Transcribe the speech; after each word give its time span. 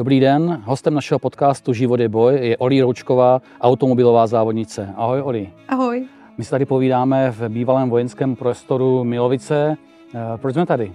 Dobrý 0.00 0.20
den, 0.20 0.62
hostem 0.64 0.94
našeho 0.94 1.18
podcastu 1.18 1.72
Život 1.72 2.00
je 2.00 2.08
boj 2.08 2.34
je 2.34 2.56
Oli 2.56 2.80
Roučková, 2.80 3.42
automobilová 3.60 4.26
závodnice. 4.26 4.88
Ahoj 4.96 5.20
Oli. 5.20 5.52
Ahoj. 5.68 6.06
My 6.38 6.44
se 6.44 6.50
tady 6.50 6.64
povídáme 6.64 7.30
v 7.30 7.48
bývalém 7.48 7.90
vojenském 7.90 8.36
prostoru 8.36 9.04
Milovice. 9.04 9.76
Eh, 10.14 10.18
proč 10.36 10.54
jsme 10.54 10.66
tady? 10.66 10.92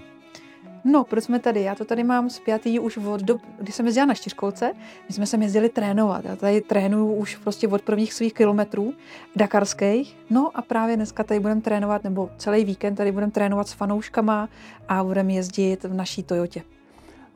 No, 0.83 1.03
proč 1.03 1.23
jsme 1.23 1.39
tady? 1.39 1.61
Já 1.61 1.75
to 1.75 1.85
tady 1.85 2.03
mám 2.03 2.29
zpětý 2.29 2.79
už 2.79 2.97
od 2.97 3.21
dob, 3.21 3.41
kdy 3.61 3.71
jsem 3.71 3.85
jezdila 3.85 4.05
na 4.05 4.13
čtyřkolce. 4.13 4.73
My 5.07 5.13
jsme 5.13 5.25
se 5.25 5.37
jezdili 5.37 5.69
trénovat. 5.69 6.25
Já 6.25 6.35
tady 6.35 6.61
trénuju 6.61 7.13
už 7.13 7.35
prostě 7.35 7.67
od 7.67 7.81
prvních 7.81 8.13
svých 8.13 8.33
kilometrů 8.33 8.93
dakarských. 9.35 10.17
No 10.29 10.51
a 10.55 10.61
právě 10.61 10.95
dneska 10.95 11.23
tady 11.23 11.39
budeme 11.39 11.61
trénovat, 11.61 12.03
nebo 12.03 12.29
celý 12.37 12.65
víkend 12.65 12.95
tady 12.95 13.11
budeme 13.11 13.31
trénovat 13.31 13.67
s 13.67 13.73
fanouškama 13.73 14.49
a 14.87 15.03
budeme 15.03 15.33
jezdit 15.33 15.83
v 15.83 15.93
naší 15.93 16.23
Toyotě. 16.23 16.61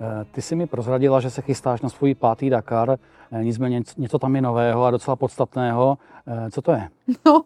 Eh, 0.01 0.25
ty 0.31 0.41
jsi 0.41 0.55
mi 0.55 0.67
prozradila, 0.67 1.19
že 1.19 1.29
se 1.29 1.41
chystáš 1.41 1.81
na 1.81 1.89
svůj 1.89 2.15
pátý 2.15 2.49
Dakar, 2.49 2.97
eh, 3.31 3.43
nicméně 3.43 3.81
něco 3.97 4.19
tam 4.19 4.35
je 4.35 4.41
nového 4.41 4.85
a 4.85 4.91
docela 4.91 5.15
podstatného. 5.15 5.97
Co 6.51 6.61
to 6.61 6.71
je? 6.71 6.89
No, 7.25 7.43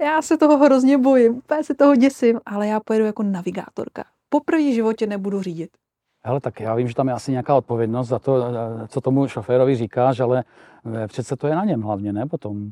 já 0.00 0.22
se 0.22 0.36
toho 0.36 0.58
hrozně 0.58 0.98
bojím, 0.98 1.34
úplně 1.34 1.64
se 1.64 1.74
toho 1.74 1.96
děsím, 1.96 2.40
ale 2.46 2.68
já 2.68 2.80
pojedu 2.80 3.04
jako 3.04 3.22
navigátorka 3.22 4.04
poprvé 4.32 4.62
v 4.62 4.74
životě 4.74 5.06
nebudu 5.06 5.42
řídit. 5.42 5.70
Hele, 6.24 6.40
tak 6.40 6.60
já 6.60 6.74
vím, 6.74 6.88
že 6.88 6.94
tam 6.94 7.08
je 7.08 7.14
asi 7.14 7.30
nějaká 7.30 7.54
odpovědnost 7.54 8.08
za 8.08 8.18
to, 8.18 8.44
co 8.88 9.00
tomu 9.00 9.28
šoférovi 9.28 9.76
říkáš, 9.76 10.20
ale 10.20 10.38
eh, 10.38 10.44
přece 11.06 11.36
to 11.36 11.46
je 11.46 11.54
na 11.54 11.64
něm 11.64 11.82
hlavně, 11.82 12.12
ne 12.12 12.26
potom? 12.26 12.70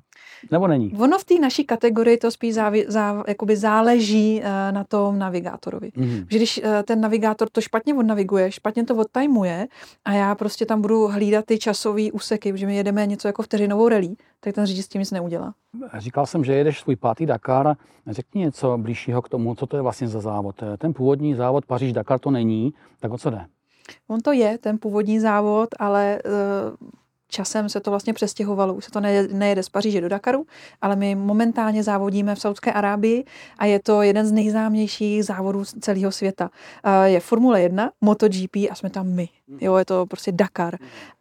Nebo 0.51 0.67
není? 0.67 0.95
Ono 0.99 1.19
v 1.19 1.25
té 1.25 1.35
naší 1.41 1.65
kategorii 1.65 2.17
to 2.17 2.31
spíš 2.31 2.55
závi, 2.55 2.85
zá, 2.89 3.25
jakoby 3.29 3.57
záleží 3.57 4.41
uh, 4.41 4.45
na 4.75 4.85
tom 4.85 5.19
navigátorovi. 5.19 5.89
Mm-hmm. 5.89 6.27
Že 6.31 6.37
když 6.37 6.59
uh, 6.59 6.65
ten 6.85 7.01
navigátor 7.01 7.49
to 7.53 7.61
špatně 7.61 7.95
odnaviguje, 7.95 8.53
špatně 8.53 8.85
to 8.85 8.97
odtajmuje 8.97 9.67
a 10.05 10.13
já 10.13 10.35
prostě 10.35 10.67
tam 10.67 10.83
budu 10.83 11.07
hlídat 11.07 11.45
ty 11.45 11.59
časové 11.59 12.13
úseky, 12.13 12.53
že 12.55 12.67
my 12.67 12.77
jedeme 12.77 13.07
něco 13.07 13.29
jako 13.29 13.43
vteřinovou 13.43 13.89
relí, 13.89 14.17
tak 14.41 14.55
ten 14.55 14.67
řidič 14.67 14.85
s 14.85 14.89
tím 14.89 15.01
nic 15.01 15.11
neudělá. 15.11 15.55
Říkal 15.99 16.27
jsem, 16.27 16.45
že 16.45 16.55
jedeš 16.55 16.81
svůj 16.81 16.97
pátý 16.97 17.27
Dakar. 17.27 17.77
Řekni 18.07 18.41
něco 18.41 18.79
blížšího 18.79 19.23
k 19.23 19.29
tomu, 19.29 19.55
co 19.55 19.67
to 19.67 19.77
je 19.77 19.83
vlastně 19.83 20.09
za 20.09 20.21
závod. 20.21 20.63
Ten 20.79 20.95
původní 20.95 21.35
závod 21.35 21.67
Paříž-Dakar 21.67 22.19
to 22.19 22.31
není, 22.31 22.75
tak 23.01 23.13
o 23.13 23.19
co 23.19 23.31
jde? 23.31 23.47
On 24.09 24.21
to 24.21 24.33
je, 24.33 24.59
ten 24.59 24.79
původní 24.79 25.21
závod, 25.21 25.69
ale 25.79 26.19
uh, 26.25 26.89
časem 27.31 27.69
se 27.69 27.81
to 27.81 27.91
vlastně 27.91 28.13
přestěhovalo. 28.13 28.75
Už 28.75 28.85
se 28.85 28.91
to 28.91 29.01
nejede 29.33 29.63
z 29.63 29.69
Paříže 29.69 30.01
do 30.01 30.09
Dakaru, 30.09 30.47
ale 30.81 30.97
my 30.97 31.15
momentálně 31.15 31.83
závodíme 31.83 32.35
v 32.35 32.41
Saudské 32.41 32.73
Arábii 32.73 33.25
a 33.59 33.65
je 33.65 33.79
to 33.79 34.03
jeden 34.03 34.27
z 34.27 34.33
nejznámějších 34.33 35.25
závodů 35.25 35.65
celého 35.65 36.13
světa. 36.13 36.51
Je 37.05 37.21
Formule 37.21 37.63
1, 37.63 37.91
MotoGP 38.01 38.57
a 38.71 38.75
jsme 38.75 38.91
tam 38.91 39.09
my. 39.09 39.29
Jo, 39.61 39.77
je 39.77 39.85
to 39.85 40.07
prostě 40.07 40.33
Dakar. 40.33 40.77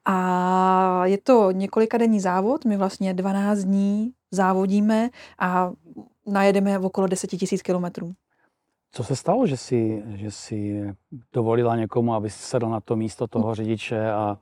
A 0.05 1.05
je 1.05 1.17
to 1.17 1.51
několika 1.51 1.97
denní 1.97 2.19
závod, 2.19 2.65
my 2.65 2.77
vlastně 2.77 3.13
12 3.13 3.59
dní 3.59 4.11
závodíme 4.31 5.09
a 5.39 5.71
najedeme 6.25 6.77
v 6.77 6.85
okolo 6.85 7.07
10 7.07 7.27
tisíc 7.27 7.61
kilometrů. 7.61 8.11
Co 8.91 9.03
se 9.03 9.15
stalo, 9.15 9.47
že 9.47 9.57
si, 9.57 10.03
že 10.15 10.31
si 10.31 10.83
dovolila 11.33 11.75
někomu, 11.75 12.13
aby 12.13 12.29
sedl 12.29 12.69
na 12.69 12.79
to 12.79 12.95
místo 12.95 13.27
toho 13.27 13.55
řidiče 13.55 14.11
a 14.11 14.37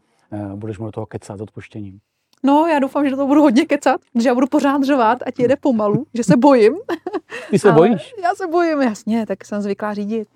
budeš 0.55 0.77
mu 0.77 0.85
do 0.85 0.91
toho 0.91 1.05
kecat 1.05 1.37
s 1.37 1.41
odpuštěním. 1.41 1.99
No, 2.43 2.67
já 2.67 2.79
doufám, 2.79 3.09
že 3.09 3.15
to 3.15 3.27
budu 3.27 3.41
hodně 3.41 3.65
kecat, 3.65 4.01
že 4.15 4.29
já 4.29 4.35
budu 4.35 4.47
pořád 4.47 4.83
řovat 4.83 5.19
a 5.25 5.31
ti 5.31 5.41
jede 5.41 5.55
pomalu, 5.55 6.05
že 6.13 6.23
se 6.23 6.37
bojím. 6.37 6.73
Ty 7.49 7.59
se 7.59 7.71
bojíš? 7.71 8.13
Já 8.23 8.35
se 8.35 8.47
bojím, 8.47 8.81
jasně, 8.81 9.25
tak 9.25 9.45
jsem 9.45 9.61
zvyklá 9.61 9.93
řídit. 9.93 10.27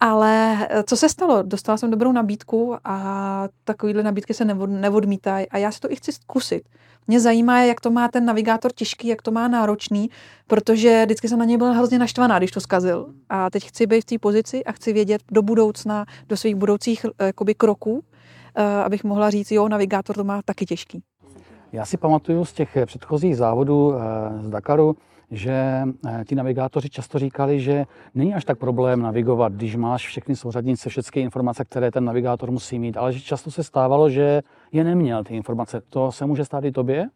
Ale 0.00 0.66
eh, 0.70 0.82
co 0.82 0.96
se 0.96 1.08
stalo? 1.08 1.42
Dostala 1.42 1.78
jsem 1.78 1.90
dobrou 1.90 2.12
nabídku 2.12 2.76
a 2.84 3.48
takovýhle 3.64 4.02
nabídky 4.02 4.34
se 4.34 4.44
neodmítají 4.66 5.48
a 5.48 5.58
já 5.58 5.72
si 5.72 5.80
to 5.80 5.92
i 5.92 5.96
chci 5.96 6.12
zkusit. 6.12 6.62
Mě 7.06 7.20
zajímá, 7.20 7.60
jak 7.60 7.80
to 7.80 7.90
má 7.90 8.08
ten 8.08 8.24
navigátor 8.24 8.72
těžký, 8.72 9.08
jak 9.08 9.22
to 9.22 9.30
má 9.30 9.48
náročný, 9.48 10.10
protože 10.46 11.02
vždycky 11.04 11.28
jsem 11.28 11.38
na 11.38 11.44
něj 11.44 11.56
byla 11.56 11.72
hrozně 11.72 11.98
naštvaná, 11.98 12.38
když 12.38 12.50
to 12.50 12.60
zkazil. 12.60 13.14
A 13.28 13.50
teď 13.50 13.68
chci 13.68 13.86
být 13.86 14.00
v 14.00 14.04
té 14.04 14.18
pozici 14.18 14.64
a 14.64 14.72
chci 14.72 14.92
vědět 14.92 15.22
do 15.30 15.42
budoucna, 15.42 16.06
do 16.28 16.36
svých 16.36 16.54
budoucích 16.54 17.06
eh, 17.18 17.26
jakoby, 17.26 17.54
kroků, 17.54 18.04
Eh, 18.04 18.17
abych 18.84 19.04
mohla 19.04 19.30
říct, 19.30 19.50
jo, 19.50 19.68
navigátor 19.68 20.16
to 20.16 20.24
má 20.24 20.42
taky 20.42 20.66
těžký. 20.66 21.02
Já 21.72 21.84
si 21.84 21.96
pamatuju 21.96 22.44
z 22.44 22.52
těch 22.52 22.78
předchozích 22.86 23.36
závodů 23.36 23.94
eh, 23.94 23.98
z 24.42 24.48
Dakaru, 24.48 24.96
že 25.30 25.82
eh, 26.06 26.24
ti 26.28 26.34
navigátoři 26.34 26.90
často 26.90 27.18
říkali, 27.18 27.60
že 27.60 27.84
není 28.14 28.34
až 28.34 28.44
tak 28.44 28.58
problém 28.58 29.02
navigovat, 29.02 29.52
když 29.52 29.76
máš 29.76 30.06
všechny 30.06 30.36
souřadnice, 30.36 30.88
všechny 30.88 31.22
informace, 31.22 31.64
které 31.64 31.90
ten 31.90 32.04
navigátor 32.04 32.50
musí 32.50 32.78
mít, 32.78 32.96
ale 32.96 33.12
že 33.12 33.20
často 33.20 33.50
se 33.50 33.64
stávalo, 33.64 34.10
že 34.10 34.42
je 34.72 34.84
neměl 34.84 35.24
ty 35.24 35.36
informace. 35.36 35.82
To 35.88 36.12
se 36.12 36.26
může 36.26 36.44
stát 36.44 36.64
i 36.64 36.72
tobě? 36.72 37.08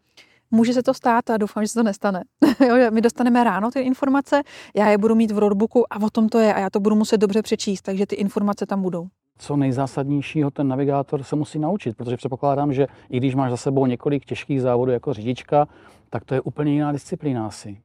Může 0.51 0.73
se 0.73 0.83
to 0.83 0.95
stát 0.95 1.31
a 1.31 1.37
doufám, 1.37 1.65
že 1.65 1.69
se 1.69 1.75
to 1.75 1.83
nestane. 1.83 2.23
my 2.91 3.01
dostaneme 3.01 3.45
ráno 3.45 3.71
ty 3.71 3.81
informace, 3.81 4.43
já 4.77 4.89
je 4.89 4.99
budu 4.99 5.15
mít 5.15 5.31
v 5.31 5.39
roadbooku 5.39 5.93
a 5.93 6.03
o 6.03 6.11
tom 6.11 6.29
to 6.29 6.39
je 6.39 6.55
a 6.55 6.59
já 6.59 6.71
to 6.71 6.81
budu 6.81 6.97
muset 6.97 7.19
dobře 7.19 7.43
přečíst, 7.43 7.83
takže 7.83 8.07
ty 8.07 8.17
informace 8.17 8.67
tam 8.67 8.83
budou 8.83 9.09
co 9.43 9.57
nejzásadnějšího 9.57 10.51
ten 10.51 10.69
navigátor 10.69 11.23
se 11.23 11.37
musí 11.37 11.59
naučit, 11.59 11.97
protože 11.97 12.17
předpokládám, 12.17 12.73
že 12.73 12.87
i 13.11 13.17
když 13.17 13.35
máš 13.35 13.51
za 13.51 13.57
sebou 13.57 13.87
několik 13.87 14.25
těžkých 14.25 14.63
závodů 14.63 14.93
jako 14.93 15.13
řidička, 15.13 15.69
tak 16.11 16.25
to 16.25 16.35
je 16.35 16.41
úplně 16.41 16.73
jiná 16.73 16.93
disciplína 16.93 17.47
asi. 17.47 17.79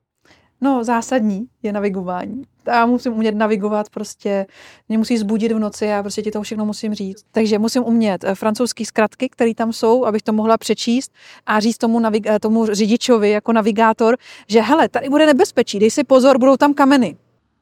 No, 0.62 0.84
zásadní 0.84 1.45
je 1.63 1.73
navigování. 1.73 2.44
Já 2.68 2.85
musím 2.85 3.13
umět 3.13 3.35
navigovat, 3.35 3.90
prostě 3.90 4.45
mě 4.90 4.97
musí 4.97 5.18
zbudit 5.18 5.51
v 5.51 5.59
noci, 5.59 5.85
já 5.85 6.01
prostě 6.03 6.22
ti 6.22 6.31
to 6.31 6.41
všechno 6.41 6.66
musím 6.66 6.94
říct. 6.94 7.25
Takže 7.31 7.59
musím 7.59 7.84
umět 7.84 8.24
eh, 8.24 8.35
francouzský 8.35 8.85
zkratky, 8.85 9.29
které 9.29 9.53
tam 9.56 9.74
jsou, 9.74 10.06
abych 10.06 10.22
to 10.22 10.34
mohla 10.34 10.57
přečíst 10.57 11.12
a 11.45 11.59
říct 11.59 11.78
tomu, 11.78 12.00
navig- 12.00 12.35
eh, 12.35 12.39
tomu 12.39 12.66
řidičovi 12.66 13.29
jako 13.29 13.53
navigátor, 13.53 14.18
že 14.47 14.62
hele, 14.62 14.89
tady 14.89 15.09
bude 15.09 15.25
nebezpečí, 15.25 15.79
dej 15.79 15.91
si 15.91 16.03
pozor, 16.03 16.39
budou 16.39 16.57
tam 16.57 16.74
kameny. 16.74 17.18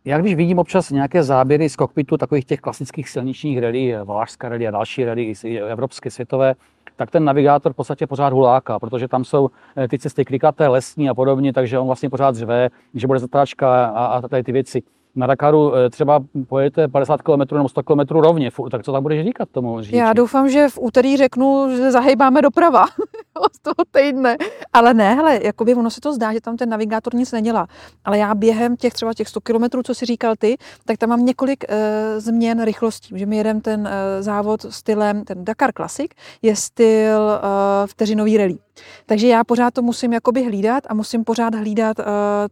Já 0.06 0.18
když 0.18 0.36
vidím 0.36 0.60
občas 0.60 0.90
nějaké 0.90 1.24
záběry 1.24 1.70
z 1.70 1.76
kokpitu 1.76 2.18
takových 2.18 2.46
těch 2.46 2.60
klasických 2.60 3.10
silničních 3.10 3.60
rally, 3.60 3.96
Valašská 4.04 4.50
rally 4.50 4.68
a 4.68 4.72
další 4.72 5.06
rally, 5.06 5.34
evropské, 5.70 6.12
světové, 6.12 6.56
tak 6.96 7.12
ten 7.12 7.24
navigátor 7.24 7.74
v 7.74 7.76
podstatě 7.76 8.08
pořád 8.08 8.34
huláka, 8.34 8.80
protože 8.80 9.08
tam 9.08 9.24
jsou 9.24 9.50
eh, 9.78 9.88
ty 9.88 10.00
cesty 10.00 10.26
klikaté, 10.26 10.68
lesní 10.68 11.10
a 11.10 11.14
podobně, 11.14 11.54
takže 11.54 11.80
on 11.80 11.88
vlastně 11.88 12.10
pořád 12.10 12.36
řve, 12.36 12.70
že 12.94 13.08
bude 13.08 13.20
zatáčka 13.20 13.86
a, 13.86 14.06
a 14.06 14.28
tady 14.28 14.44
ty 14.44 14.52
věci 14.52 14.84
na 15.16 15.28
Dakaru 15.28 15.76
eh, 15.76 15.90
třeba 15.90 16.20
pojedete 16.48 16.88
50 16.88 17.22
km 17.22 17.56
nebo 17.56 17.70
100 17.70 17.84
km 17.84 18.00
rovně, 18.10 18.50
tak 18.72 18.84
co 18.84 18.92
tam 18.92 19.04
budeš 19.04 19.26
říkat 19.26 19.50
tomu 19.50 19.82
řidiči? 19.82 19.98
Já 19.98 20.14
doufám, 20.14 20.50
že 20.50 20.70
v 20.70 20.80
úterý 20.82 21.18
řeknu, 21.18 21.78
že 21.78 21.92
zahejbáme 21.92 22.42
doprava 22.42 22.86
z 23.54 23.60
toho 23.62 23.86
týdne. 23.92 24.38
Ale 24.74 24.94
ne, 24.94 25.16
hele, 25.16 25.40
jakoby 25.44 25.76
ono 25.76 25.90
se 25.90 26.02
to 26.02 26.14
zdá, 26.14 26.34
že 26.34 26.42
tam 26.42 26.58
ten 26.58 26.70
navigátor 26.70 27.16
nic 27.16 27.32
nedělá. 27.32 27.68
Ale 28.06 28.18
já 28.18 28.36
během 28.36 28.76
těch 28.76 28.94
třeba 28.94 29.14
těch 29.14 29.30
100 29.30 29.42
km, 29.42 29.64
co 29.84 29.96
si 29.96 30.06
říkal 30.06 30.34
ty, 30.40 30.58
tak 30.86 30.98
tam 30.98 31.10
mám 31.10 31.26
několik 31.26 31.64
uh, 31.70 31.76
změn 32.20 32.64
rychlostí. 32.64 33.20
Že 33.20 33.26
mi 33.26 33.38
jedem 33.38 33.62
ten 33.62 33.82
uh, 33.82 33.88
závod 34.20 34.66
stylem, 34.70 35.24
ten 35.24 35.46
Dakar 35.46 35.72
Classic, 35.74 36.12
je 36.42 36.56
styl 36.56 37.22
uh, 37.22 37.88
vteřinový 37.88 38.38
rally. 38.38 38.58
Takže 39.06 39.28
já 39.28 39.44
pořád 39.44 39.74
to 39.74 39.82
musím 39.82 40.14
jakoby 40.14 40.44
hlídat 40.44 40.84
a 40.90 40.94
musím 40.94 41.24
pořád 41.24 41.56
hlídat 41.56 42.00
uh, 42.00 42.06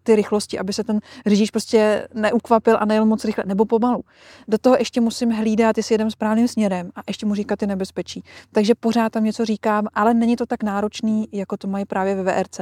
ty 0.04 0.16
rychlosti, 0.16 0.60
aby 0.60 0.74
se 0.74 0.84
ten 0.84 1.00
řidič 1.26 1.52
prostě 1.52 2.08
neukvapil 2.14 2.78
a 2.80 2.86
nejel 2.86 3.06
moc 3.06 3.26
rychle 3.26 3.44
nebo 3.48 3.66
pomalu. 3.66 4.04
Do 4.48 4.58
toho 4.58 4.76
ještě 4.80 5.02
musím 5.02 5.32
hlídat, 5.32 5.78
jestli 5.78 5.94
jedem 5.94 6.12
správným 6.12 6.48
směrem 6.48 6.90
a 6.96 7.02
ještě 7.08 7.26
mu 7.26 7.36
říkat 7.36 7.60
ty 7.60 7.68
nebezpečí. 7.68 8.24
Takže 8.52 8.76
pořád 8.76 9.12
tam 9.12 9.24
něco 9.24 9.46
říkám, 9.46 9.88
ale 9.94 10.14
není 10.14 10.36
to 10.36 10.46
tak 10.46 10.64
náročný, 10.74 11.28
jako 11.32 11.58
to 11.58 11.68
mají 11.68 11.86
právě 11.86 12.16
ve 12.16 12.24
VRC. 12.24 12.60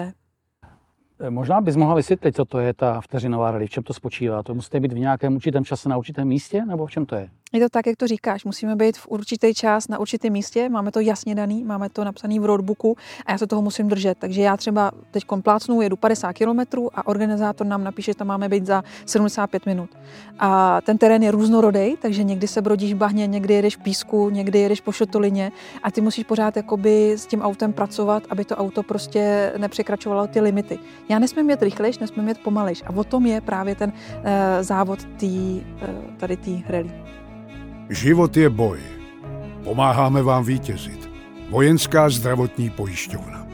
Eh, 1.19 1.29
možná 1.29 1.61
bys 1.61 1.75
mohla 1.75 1.95
vysvětlit, 1.95 2.35
co 2.35 2.45
to 2.45 2.59
je 2.59 2.73
ta 2.73 3.01
vteřinová 3.01 3.51
rally, 3.51 3.67
v 3.67 3.69
čem 3.69 3.83
to 3.83 3.93
spočívá. 3.93 4.43
To 4.43 4.55
musíte 4.55 4.79
být 4.79 4.93
v 4.93 4.99
nějakém 4.99 5.35
určitém 5.35 5.65
čase 5.65 5.89
na 5.89 5.97
určitém 5.97 6.27
místě, 6.27 6.65
nebo 6.65 6.85
v 6.85 6.91
čem 6.91 7.05
to 7.05 7.15
je? 7.15 7.29
Je 7.53 7.59
to 7.59 7.69
tak, 7.69 7.87
jak 7.87 7.97
to 7.97 8.07
říkáš. 8.07 8.45
Musíme 8.45 8.75
být 8.75 8.97
v 8.97 9.07
určitý 9.07 9.53
čas 9.53 9.87
na 9.87 9.99
určitém 9.99 10.33
místě, 10.33 10.69
máme 10.69 10.91
to 10.91 10.99
jasně 10.99 11.35
daný, 11.35 11.63
máme 11.63 11.89
to 11.89 12.03
napsané 12.03 12.39
v 12.39 12.45
roadbooku 12.45 12.97
a 13.25 13.31
já 13.31 13.37
se 13.37 13.47
toho 13.47 13.61
musím 13.61 13.87
držet. 13.87 14.17
Takže 14.17 14.41
já 14.41 14.57
třeba 14.57 14.91
teď 15.11 15.23
plácnu, 15.43 15.81
jedu 15.81 15.95
50 15.95 16.33
km 16.33 16.59
a 16.93 17.07
organizátor 17.07 17.67
nám 17.67 17.83
napíše, 17.83 18.11
že 18.11 18.15
tam 18.15 18.27
máme 18.27 18.49
být 18.49 18.65
za 18.65 18.83
75 19.05 19.65
minut. 19.65 19.89
A 20.39 20.81
ten 20.81 20.97
terén 20.97 21.23
je 21.23 21.31
různorodý, 21.31 21.97
takže 21.97 22.23
někdy 22.23 22.47
se 22.47 22.61
brodíš 22.61 22.93
v 22.93 22.97
bahně, 22.97 23.27
někdy 23.27 23.53
jedeš 23.53 23.77
v 23.77 23.79
písku, 23.79 24.29
někdy 24.29 24.59
jedeš 24.59 24.81
po 24.81 24.91
šotolině 24.91 25.51
a 25.83 25.91
ty 25.91 26.01
musíš 26.01 26.23
pořád 26.23 26.57
jakoby 26.57 27.13
s 27.13 27.25
tím 27.25 27.41
autem 27.41 27.73
pracovat, 27.73 28.23
aby 28.29 28.45
to 28.45 28.55
auto 28.55 28.83
prostě 28.83 29.53
nepřekračovalo 29.57 30.27
ty 30.27 30.41
limity. 30.41 30.79
Já 31.09 31.19
nesmím 31.19 31.49
jet 31.49 31.61
rychlejš, 31.61 31.99
nesmím 31.99 32.27
jet 32.27 32.39
pomalejš. 32.39 32.83
A 32.85 32.89
o 32.95 33.03
tom 33.03 33.25
je 33.25 33.41
právě 33.41 33.75
ten 33.75 33.89
uh, 33.89 34.23
závod 34.61 34.99
tý, 35.17 35.61
uh, 35.81 36.15
tady 36.17 36.37
té 36.37 36.51
rally. 36.69 37.20
Život 37.91 38.37
je 38.37 38.49
boj. 38.49 38.79
Pomáháme 39.63 40.23
vám 40.23 40.45
vítězit. 40.45 41.09
Vojenská 41.49 42.09
zdravotní 42.09 42.69
pojišťovna. 42.69 43.47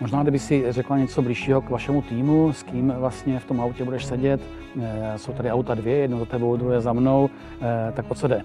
Možná, 0.00 0.22
kdyby 0.22 0.38
si 0.38 0.64
řekla 0.68 0.98
něco 0.98 1.22
blížšího 1.22 1.62
k 1.62 1.70
vašemu 1.70 2.02
týmu, 2.02 2.52
s 2.52 2.62
kým 2.62 2.92
vlastně 2.98 3.38
v 3.38 3.44
tom 3.44 3.60
autě 3.60 3.84
budeš 3.84 4.04
sedět. 4.04 4.40
Eh, 4.82 5.18
jsou 5.18 5.32
tady 5.32 5.50
auta 5.50 5.74
dvě, 5.74 5.96
jedno 5.96 6.18
za 6.18 6.24
tebou, 6.24 6.56
druhé 6.56 6.80
za 6.80 6.92
mnou. 6.92 7.30
Tak 7.92 8.06
po 8.06 8.14
co 8.14 8.28
jde? 8.28 8.42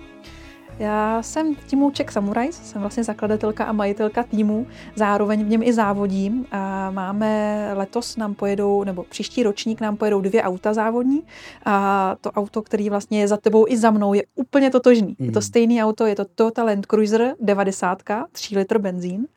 Já 0.79 1.21
jsem 1.23 1.55
týmu 1.55 1.91
Czech 1.91 2.09
Samurais, 2.11 2.55
jsem 2.63 2.81
vlastně 2.81 3.03
zakladatelka 3.03 3.63
a 3.65 3.71
majitelka 3.71 4.23
týmu, 4.23 4.67
zároveň 4.95 5.45
v 5.45 5.49
něm 5.49 5.63
i 5.63 5.73
závodím. 5.73 6.45
A 6.51 6.91
máme 6.91 7.71
letos 7.73 8.17
nám 8.17 8.33
pojedou, 8.33 8.83
nebo 8.83 9.03
příští 9.03 9.43
ročník 9.43 9.81
nám 9.81 9.97
pojedou 9.97 10.21
dvě 10.21 10.43
auta 10.43 10.73
závodní 10.73 11.23
a 11.65 12.15
to 12.21 12.31
auto, 12.31 12.61
který 12.61 12.89
vlastně 12.89 13.19
je 13.19 13.27
za 13.27 13.37
tebou 13.37 13.65
i 13.67 13.77
za 13.77 13.91
mnou, 13.91 14.13
je 14.13 14.23
úplně 14.35 14.69
totožný. 14.69 15.15
Mm. 15.19 15.25
Je 15.25 15.31
to 15.31 15.39
Mhm. 15.39 15.45
stejný 15.47 15.83
auto, 15.83 16.05
je 16.05 16.15
to 16.15 16.25
Toyota 16.25 16.63
Land 16.63 16.85
Cruiser 16.85 17.35
90, 17.39 18.27
3 18.31 18.57
litr 18.57 18.77
benzín. 18.79 19.27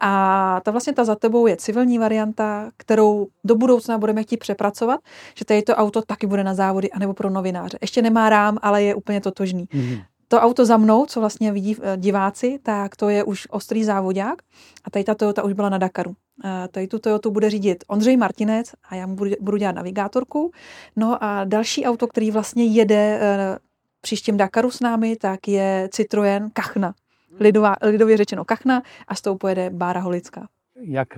A 0.00 0.60
ta 0.64 0.70
vlastně 0.70 0.92
ta 0.92 1.04
za 1.04 1.14
tebou 1.14 1.46
je 1.46 1.56
civilní 1.56 1.98
varianta, 1.98 2.70
kterou 2.76 3.26
do 3.44 3.54
budoucna 3.54 3.98
budeme 3.98 4.22
chtít 4.22 4.36
přepracovat, 4.36 5.00
že 5.34 5.44
tady 5.44 5.62
to 5.62 5.74
auto 5.74 6.02
taky 6.02 6.26
bude 6.26 6.44
na 6.44 6.54
závody 6.54 6.90
anebo 6.90 7.14
pro 7.14 7.30
novináře. 7.30 7.78
Ještě 7.80 8.02
nemá 8.02 8.28
rám, 8.28 8.58
ale 8.62 8.82
je 8.82 8.94
úplně 8.94 9.20
totožný. 9.20 9.68
Mhm. 9.74 9.96
To 10.32 10.40
auto 10.40 10.66
za 10.66 10.76
mnou, 10.76 11.06
co 11.06 11.20
vlastně 11.20 11.52
vidí 11.52 11.76
eh, 11.82 11.96
diváci, 11.96 12.58
tak 12.62 12.96
to 12.96 13.08
je 13.08 13.24
už 13.24 13.46
ostrý 13.50 13.84
závodák 13.84 14.42
a 14.84 14.90
tady 14.90 15.04
ta 15.04 15.14
Toyota 15.14 15.42
už 15.42 15.52
byla 15.52 15.68
na 15.68 15.78
Dakaru. 15.78 16.14
Eh, 16.44 16.68
Tady 16.68 16.86
tu 16.86 16.98
Toyotu 16.98 17.30
bude 17.30 17.50
řídit 17.50 17.84
Ondřej 17.88 18.16
Martinec 18.16 18.72
a 18.88 18.94
já 18.94 19.06
mu 19.06 19.16
budu, 19.16 19.30
budu 19.40 19.56
dělat 19.56 19.74
navigátorku. 19.74 20.50
No 20.96 21.24
a 21.24 21.44
další 21.44 21.84
auto, 21.84 22.06
který 22.06 22.30
vlastně 22.30 22.64
jede 22.64 23.18
eh, 23.22 23.58
příštím 24.00 24.36
Dakaru 24.36 24.70
s 24.70 24.80
námi, 24.80 25.16
tak 25.16 25.48
je 25.48 25.88
Citroën 25.92 26.50
Kachna. 26.52 26.94
Lidová, 27.40 27.76
lidově 27.82 28.16
řečeno 28.16 28.44
Kachna 28.44 28.82
a 29.08 29.14
s 29.14 29.20
tou 29.20 29.36
pojede 29.36 29.70
Bára 29.70 30.00
Holická. 30.00 30.48
Jak 30.80 31.08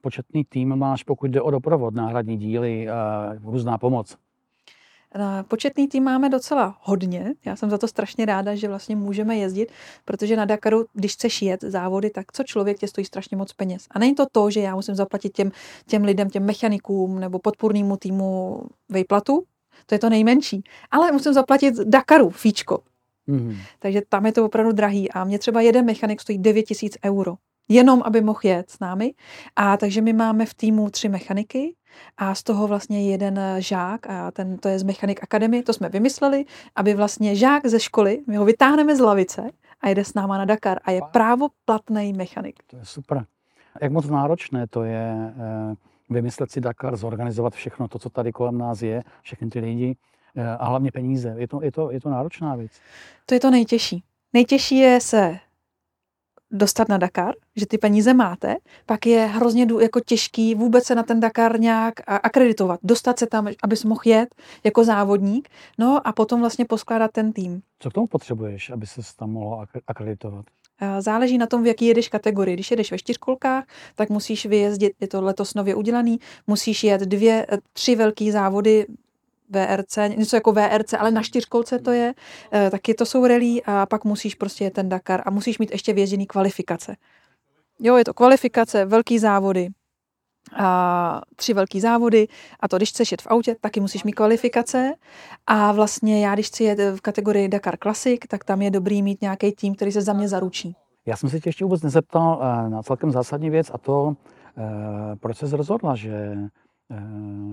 početný 0.00 0.44
tým 0.44 0.76
máš, 0.76 1.02
pokud 1.02 1.30
jde 1.30 1.42
o 1.42 1.50
doprovod, 1.50 1.94
náhradní 1.94 2.36
díly, 2.36 2.88
různá 3.44 3.78
pomoc? 3.78 4.16
Početný 5.48 5.88
tým 5.88 6.04
máme 6.04 6.28
docela 6.28 6.76
hodně. 6.80 7.34
Já 7.44 7.56
jsem 7.56 7.70
za 7.70 7.78
to 7.78 7.88
strašně 7.88 8.26
ráda, 8.26 8.54
že 8.54 8.68
vlastně 8.68 8.96
můžeme 8.96 9.36
jezdit, 9.36 9.72
protože 10.04 10.36
na 10.36 10.44
Dakaru, 10.44 10.84
když 10.92 11.12
chceš 11.12 11.42
jet 11.42 11.60
závody, 11.62 12.10
tak 12.10 12.32
co 12.32 12.42
člověk 12.42 12.78
tě 12.78 12.88
stojí 12.88 13.04
strašně 13.04 13.36
moc 13.36 13.52
peněz. 13.52 13.86
A 13.90 13.98
není 13.98 14.14
to 14.14 14.26
to, 14.32 14.50
že 14.50 14.60
já 14.60 14.74
musím 14.74 14.94
zaplatit 14.94 15.32
těm, 15.32 15.52
těm 15.86 16.04
lidem, 16.04 16.30
těm 16.30 16.44
mechanikům 16.44 17.20
nebo 17.20 17.38
podpůrnému 17.38 17.96
týmu 17.96 18.60
vejplatu, 18.88 19.44
to 19.86 19.94
je 19.94 19.98
to 19.98 20.10
nejmenší. 20.10 20.64
Ale 20.90 21.12
musím 21.12 21.32
zaplatit 21.32 21.74
Dakaru 21.74 22.30
fíčko. 22.30 22.82
Mhm. 23.26 23.56
Takže 23.78 24.02
tam 24.08 24.26
je 24.26 24.32
to 24.32 24.44
opravdu 24.44 24.72
drahý. 24.72 25.12
A 25.12 25.24
mě 25.24 25.38
třeba 25.38 25.60
jeden 25.60 25.84
mechanik 25.84 26.20
stojí 26.20 26.38
9 26.38 26.62
tisíc 26.62 26.98
euro. 27.04 27.34
Jenom, 27.68 28.02
aby 28.04 28.20
mohl 28.20 28.40
jet 28.42 28.70
s 28.70 28.78
námi. 28.80 29.14
A 29.56 29.76
takže 29.76 30.00
my 30.00 30.12
máme 30.12 30.46
v 30.46 30.54
týmu 30.54 30.90
tři 30.90 31.08
mechaniky 31.08 31.74
a 32.16 32.34
z 32.34 32.42
toho 32.42 32.66
vlastně 32.66 33.10
jeden 33.10 33.40
žák 33.58 34.06
a 34.10 34.30
ten, 34.30 34.58
to 34.58 34.68
je 34.68 34.78
z 34.78 34.82
Mechanik 34.82 35.22
Academy, 35.22 35.62
to 35.62 35.72
jsme 35.72 35.88
vymysleli, 35.88 36.44
aby 36.76 36.94
vlastně 36.94 37.36
žák 37.36 37.66
ze 37.66 37.80
školy, 37.80 38.18
my 38.26 38.36
ho 38.36 38.44
vytáhneme 38.44 38.96
z 38.96 39.00
lavice 39.00 39.50
a 39.80 39.88
jede 39.88 40.04
s 40.04 40.14
náma 40.14 40.38
na 40.38 40.44
Dakar 40.44 40.78
a 40.84 40.90
je 40.90 41.00
právoplatný 41.12 42.12
mechanik. 42.12 42.62
To 42.66 42.76
je 42.76 42.84
super. 42.84 43.24
Jak 43.80 43.92
moc 43.92 44.06
náročné 44.06 44.66
to 44.66 44.84
je 44.84 45.32
eh, 45.36 45.74
vymyslet 46.10 46.50
si 46.50 46.60
Dakar, 46.60 46.96
zorganizovat 46.96 47.54
všechno 47.54 47.88
to, 47.88 47.98
co 47.98 48.10
tady 48.10 48.32
kolem 48.32 48.58
nás 48.58 48.82
je, 48.82 49.02
všechny 49.22 49.50
ty 49.50 49.60
lidi 49.60 49.96
eh, 50.36 50.56
a 50.56 50.64
hlavně 50.64 50.92
peníze. 50.92 51.34
Je 51.38 51.48
to, 51.48 51.62
je 51.62 51.72
to, 51.72 51.90
je 51.90 52.00
to 52.00 52.10
náročná 52.10 52.56
věc. 52.56 52.72
To 53.26 53.34
je 53.34 53.40
to 53.40 53.50
nejtěžší. 53.50 54.04
Nejtěžší 54.32 54.76
je 54.76 55.00
se 55.00 55.38
dostat 56.52 56.88
na 56.88 56.98
Dakar, 56.98 57.34
že 57.56 57.66
ty 57.66 57.78
peníze 57.78 58.14
máte, 58.14 58.56
pak 58.86 59.06
je 59.06 59.26
hrozně 59.26 59.66
jako 59.80 60.00
těžký 60.00 60.54
vůbec 60.54 60.84
se 60.84 60.94
na 60.94 61.02
ten 61.02 61.20
Dakar 61.20 61.60
nějak 61.60 61.94
akreditovat, 62.06 62.80
dostat 62.82 63.18
se 63.18 63.26
tam, 63.26 63.48
abys 63.62 63.84
mohl 63.84 64.00
jet 64.04 64.34
jako 64.64 64.84
závodník, 64.84 65.48
no 65.78 66.06
a 66.06 66.12
potom 66.12 66.40
vlastně 66.40 66.64
poskládat 66.64 67.10
ten 67.12 67.32
tým. 67.32 67.62
Co 67.78 67.90
k 67.90 67.92
tomu 67.92 68.06
potřebuješ, 68.06 68.70
aby 68.70 68.86
se 68.86 69.00
tam 69.16 69.30
mohlo 69.30 69.60
ak- 69.60 69.80
akreditovat? 69.86 70.44
Záleží 70.98 71.38
na 71.38 71.46
tom, 71.46 71.62
v 71.62 71.66
jaký 71.66 71.86
jedeš 71.86 72.08
kategorii. 72.08 72.54
Když 72.56 72.70
jedeš 72.70 72.90
ve 72.90 72.98
čtyřkolkách, 72.98 73.64
tak 73.94 74.10
musíš 74.10 74.46
vyjezdit, 74.46 74.92
je 75.00 75.08
to 75.08 75.22
letos 75.22 75.54
nově 75.54 75.74
udělaný, 75.74 76.18
musíš 76.46 76.84
jet 76.84 77.00
dvě, 77.00 77.46
eh, 77.52 77.58
tři 77.72 77.96
velký 77.96 78.30
závody 78.30 78.86
VRC, 79.52 79.98
něco 80.16 80.36
jako 80.36 80.52
VRC, 80.52 80.94
ale 80.94 81.10
na 81.10 81.22
čtyřkolce 81.22 81.78
to 81.78 81.90
je, 81.90 82.14
eh, 82.52 82.70
taky 82.70 82.94
to 82.94 83.06
jsou 83.06 83.26
rally 83.26 83.62
a 83.66 83.86
pak 83.86 84.04
musíš 84.04 84.34
prostě 84.34 84.70
ten 84.70 84.88
Dakar 84.88 85.22
a 85.26 85.30
musíš 85.30 85.58
mít 85.58 85.70
ještě 85.70 85.92
vězděný 85.92 86.26
kvalifikace. 86.26 86.96
Jo, 87.80 87.96
je 87.96 88.04
to 88.04 88.14
kvalifikace, 88.14 88.84
velký 88.84 89.18
závody, 89.18 89.68
a 90.56 91.20
tři 91.36 91.54
velký 91.54 91.80
závody 91.80 92.28
a 92.60 92.68
to, 92.68 92.76
když 92.76 92.88
chceš 92.88 93.12
jet 93.12 93.22
v 93.22 93.26
autě, 93.26 93.56
taky 93.60 93.80
musíš 93.80 94.04
mít 94.04 94.12
kvalifikace 94.12 94.94
a 95.46 95.72
vlastně 95.72 96.26
já, 96.26 96.34
když 96.34 96.46
chci 96.46 96.64
jet 96.64 96.78
v 96.96 97.00
kategorii 97.00 97.48
Dakar 97.48 97.76
Classic, 97.82 98.20
tak 98.28 98.44
tam 98.44 98.62
je 98.62 98.70
dobrý 98.70 99.02
mít 99.02 99.22
nějaký 99.22 99.52
tým, 99.52 99.74
který 99.74 99.92
se 99.92 100.02
za 100.02 100.12
mě 100.12 100.28
zaručí. 100.28 100.76
Já 101.06 101.16
jsem 101.16 101.30
se 101.30 101.40
tě 101.40 101.48
ještě 101.48 101.64
vůbec 101.64 101.82
nezeptal 101.82 102.40
eh, 102.42 102.70
na 102.70 102.82
celkem 102.82 103.10
zásadní 103.10 103.50
věc 103.50 103.70
a 103.74 103.78
to, 103.78 104.16
eh, 104.58 105.16
proč 105.20 105.36
jsi 105.36 105.56
rozhodla, 105.56 105.94
že 105.94 106.36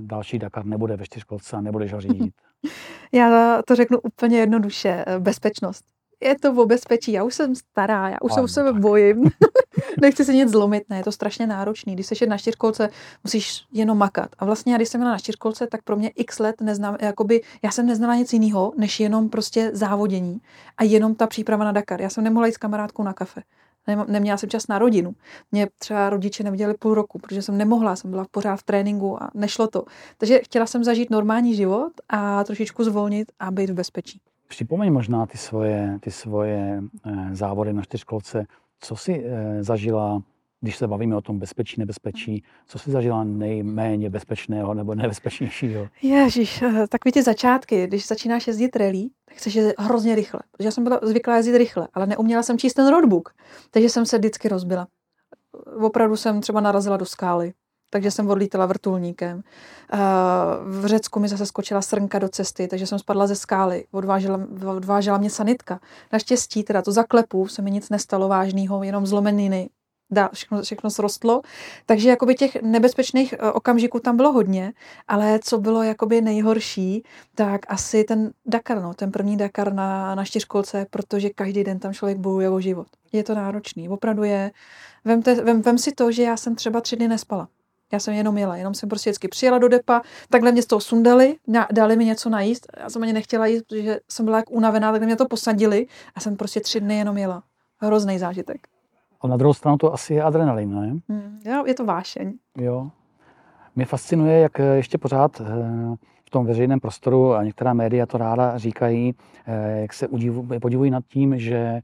další 0.01 0.39
Dakar 0.39 0.65
nebude 0.65 0.97
ve 0.97 1.05
čtyřkolce 1.05 1.57
a 1.57 1.61
nebudeš 1.61 1.93
ho 1.93 2.01
řídit. 2.01 2.33
Já 3.11 3.61
to 3.61 3.75
řeknu 3.75 3.99
úplně 3.99 4.37
jednoduše. 4.39 5.03
eh, 5.07 5.19
Bezpečnost. 5.19 5.85
Je 6.23 6.39
to 6.39 6.53
o 6.53 6.65
bezpečí. 6.65 7.11
Já 7.11 7.23
už 7.23 7.33
jsem 7.33 7.55
stará, 7.55 8.09
já 8.09 8.17
už 8.21 8.33
se 8.33 8.41
o 8.41 8.47
sebe 8.47 8.73
bojím. 8.73 9.23
Nechci 10.01 10.25
si 10.25 10.35
nic 10.35 10.49
zlomit, 10.49 10.83
ne, 10.89 10.97
je 10.97 11.03
to 11.03 11.11
strašně 11.11 11.47
náročný. 11.47 11.93
Když 11.93 12.05
jsi 12.07 12.27
na 12.27 12.37
čtyřkolce, 12.37 12.89
musíš 13.23 13.65
jenom 13.71 13.97
makat. 13.97 14.29
A 14.39 14.45
vlastně 14.45 14.73
já, 14.73 14.77
když 14.77 14.89
jsem 14.89 15.01
byla 15.01 15.11
na 15.11 15.17
čtyřkolce, 15.17 15.67
tak 15.67 15.83
pro 15.83 15.95
mě 15.95 16.09
x 16.09 16.39
let 16.39 16.61
neznám, 16.61 16.97
jakoby, 17.01 17.41
já 17.63 17.71
jsem 17.71 17.85
neznala 17.85 18.15
nic 18.15 18.33
jiného, 18.33 18.73
než 18.77 18.99
jenom 18.99 19.29
prostě 19.29 19.71
závodění 19.73 20.41
a 20.77 20.83
jenom 20.83 21.15
ta 21.15 21.27
příprava 21.27 21.65
na 21.65 21.71
Dakar. 21.71 22.01
Já 22.01 22.09
jsem 22.09 22.23
nemohla 22.23 22.47
jít 22.47 22.53
s 22.53 22.57
kamarádkou 22.57 23.03
na 23.03 23.13
kafe. 23.13 23.41
Nem- 23.89 24.05
Neměla 24.07 24.37
jsem 24.37 24.49
čas 24.49 24.67
na 24.67 24.79
rodinu. 24.79 25.15
Mě 25.51 25.67
třeba 25.79 26.09
rodiče 26.09 26.43
neviděli 26.43 26.73
půl 26.73 26.93
roku, 26.93 27.19
protože 27.19 27.41
jsem 27.41 27.57
nemohla, 27.57 27.95
jsem 27.95 28.11
byla 28.11 28.25
pořád 28.31 28.55
v 28.55 28.63
tréninku 28.63 29.23
a 29.23 29.29
nešlo 29.33 29.67
to. 29.67 29.83
Takže 30.17 30.39
chtěla 30.43 30.65
jsem 30.65 30.83
zažít 30.83 31.09
normální 31.09 31.55
život 31.55 31.91
a 32.09 32.43
trošičku 32.43 32.83
zvolnit 32.83 33.31
a 33.39 33.51
být 33.51 33.69
v 33.69 33.73
bezpečí. 33.73 34.21
Připomeň 34.47 34.93
možná 34.93 35.25
ty 35.25 35.37
svoje, 35.37 35.97
ty 36.01 36.11
svoje 36.11 36.81
eh, 37.05 37.35
závody 37.35 37.73
na 37.73 37.81
čtyřkolce. 37.81 38.45
Co 38.79 38.95
jsi 38.95 39.23
eh, 39.25 39.63
zažila, 39.63 40.21
když 40.61 40.77
se 40.77 40.87
bavíme 40.87 41.15
o 41.15 41.21
tom 41.21 41.39
bezpečí, 41.39 41.79
nebezpečí, 41.79 42.43
co 42.67 42.79
jsi 42.79 42.91
zažila 42.91 43.23
nejméně 43.23 44.09
bezpečného 44.09 44.73
nebo 44.73 44.95
nebezpečnějšího? 44.95 45.87
Ježíš, 46.01 46.61
eh, 46.61 46.87
takový 46.87 47.11
ty 47.11 47.23
začátky, 47.23 47.87
když 47.87 48.07
začínáš 48.07 48.47
jezdit 48.47 48.75
rally, 48.75 49.05
chceš 49.39 49.55
jezdit 49.55 49.75
hrozně 49.79 50.15
rychle. 50.15 50.39
Protože 50.51 50.67
já 50.67 50.71
jsem 50.71 50.83
byla 50.83 50.99
zvyklá 51.03 51.37
jezdit 51.37 51.57
rychle, 51.57 51.87
ale 51.93 52.07
neuměla 52.07 52.43
jsem 52.43 52.57
číst 52.57 52.73
ten 52.73 52.87
roadbook, 52.87 53.33
takže 53.71 53.89
jsem 53.89 54.05
se 54.05 54.17
vždycky 54.17 54.49
rozbila. 54.49 54.87
Opravdu 55.81 56.15
jsem 56.15 56.41
třeba 56.41 56.61
narazila 56.61 56.97
do 56.97 57.05
skály, 57.05 57.53
takže 57.89 58.11
jsem 58.11 58.29
odlítala 58.29 58.65
vrtulníkem. 58.65 59.41
Eh, 59.93 59.97
V 60.63 60.85
Řecku 60.85 61.19
mi 61.19 61.27
zase 61.27 61.45
skočila 61.45 61.81
srnka 61.81 62.19
do 62.19 62.29
cesty, 62.29 62.67
takže 62.67 62.87
jsem 62.87 62.99
spadla 62.99 63.27
ze 63.27 63.35
skály, 63.35 63.85
odvážela, 63.91 64.39
odvážela 64.67 65.17
mě 65.17 65.29
sanitka. 65.29 65.79
Naštěstí 66.13 66.63
teda 66.63 66.81
to 66.81 66.91
zaklepu, 66.91 67.47
se 67.47 67.61
mi 67.61 67.71
nic 67.71 67.89
nestalo 67.89 68.27
vážného, 68.27 68.83
jenom 68.83 69.05
zlomeniny, 69.05 69.69
dá, 70.11 70.29
všechno, 70.33 70.61
všechno 70.61 70.89
srostlo. 70.89 71.41
Takže 71.85 72.09
jakoby 72.09 72.35
těch 72.35 72.61
nebezpečných 72.61 73.33
eh, 73.33 73.51
okamžiků 73.51 73.99
tam 73.99 74.17
bylo 74.17 74.31
hodně, 74.31 74.73
ale 75.07 75.39
co 75.43 75.57
bylo 75.57 75.83
jakoby 75.83 76.21
nejhorší, 76.21 77.03
tak 77.35 77.61
asi 77.67 78.03
ten 78.03 78.31
Dakar, 78.45 78.81
no, 78.81 78.93
ten 78.93 79.11
první 79.11 79.37
Dakar 79.37 79.73
na, 79.73 80.15
na 80.15 80.25
čtyřkolce, 80.25 80.85
protože 80.89 81.29
každý 81.29 81.63
den 81.63 81.79
tam 81.79 81.93
člověk 81.93 82.17
bojuje 82.17 82.49
o 82.49 82.59
život. 82.59 82.87
Je 83.11 83.23
to 83.23 83.35
náročný, 83.35 83.89
opravdu 83.89 84.23
je. 84.23 84.51
Vemte, 85.05 85.35
vem, 85.35 85.61
vem 85.61 85.77
si 85.77 85.91
to, 85.91 86.11
že 86.11 86.23
já 86.23 86.37
jsem 86.37 86.55
třeba 86.55 86.81
tři 86.81 86.95
dny 86.95 87.07
nespala. 87.07 87.47
Já 87.93 87.99
jsem 87.99 88.13
jenom 88.13 88.37
jela, 88.37 88.57
jenom 88.57 88.73
jsem 88.73 88.89
prostě 88.89 89.09
vždycky 89.09 89.27
přijela 89.27 89.57
do 89.57 89.67
depa, 89.67 90.01
takhle 90.29 90.51
mě 90.51 90.61
z 90.61 90.65
toho 90.65 90.79
sundali, 90.79 91.37
dali 91.71 91.95
mi 91.95 92.05
něco 92.05 92.29
najíst, 92.29 92.67
já 92.77 92.89
jsem 92.89 93.03
ani 93.03 93.13
nechtěla 93.13 93.45
jíst, 93.45 93.63
protože 93.63 93.99
jsem 94.09 94.25
byla 94.25 94.37
jak 94.37 94.51
unavená, 94.51 94.91
takhle 94.91 95.05
mě 95.05 95.15
to 95.15 95.25
posadili 95.25 95.87
a 96.15 96.19
jsem 96.19 96.37
prostě 96.37 96.59
tři 96.59 96.79
dny 96.79 96.97
jenom 96.97 97.17
jela. 97.17 97.43
Hrozný 97.77 98.19
zážitek. 98.19 98.67
A 99.21 99.27
na 99.27 99.37
druhou 99.37 99.53
stranu 99.53 99.77
to 99.77 99.93
asi 99.93 100.13
je 100.13 100.23
adrenalin, 100.23 100.75
ne? 100.75 100.99
Hmm, 101.09 101.39
jo, 101.45 101.65
je 101.65 101.73
to 101.73 101.85
vášeň. 101.85 102.33
Jo. 102.57 102.89
Mě 103.75 103.85
fascinuje, 103.85 104.39
jak 104.39 104.59
eh, 104.59 104.63
ještě 104.63 104.97
pořád 104.97 105.41
eh, 105.41 105.45
v 106.25 106.29
tom 106.29 106.45
veřejném 106.45 106.79
prostoru 106.79 107.33
a 107.33 107.43
některá 107.43 107.73
média 107.73 108.05
to 108.05 108.17
ráda 108.17 108.57
říkají, 108.57 109.15
eh, 109.47 109.81
jak 109.81 109.93
se 109.93 110.07
udivu, 110.07 110.47
podivují 110.61 110.91
nad 110.91 111.03
tím, 111.07 111.39
že 111.39 111.81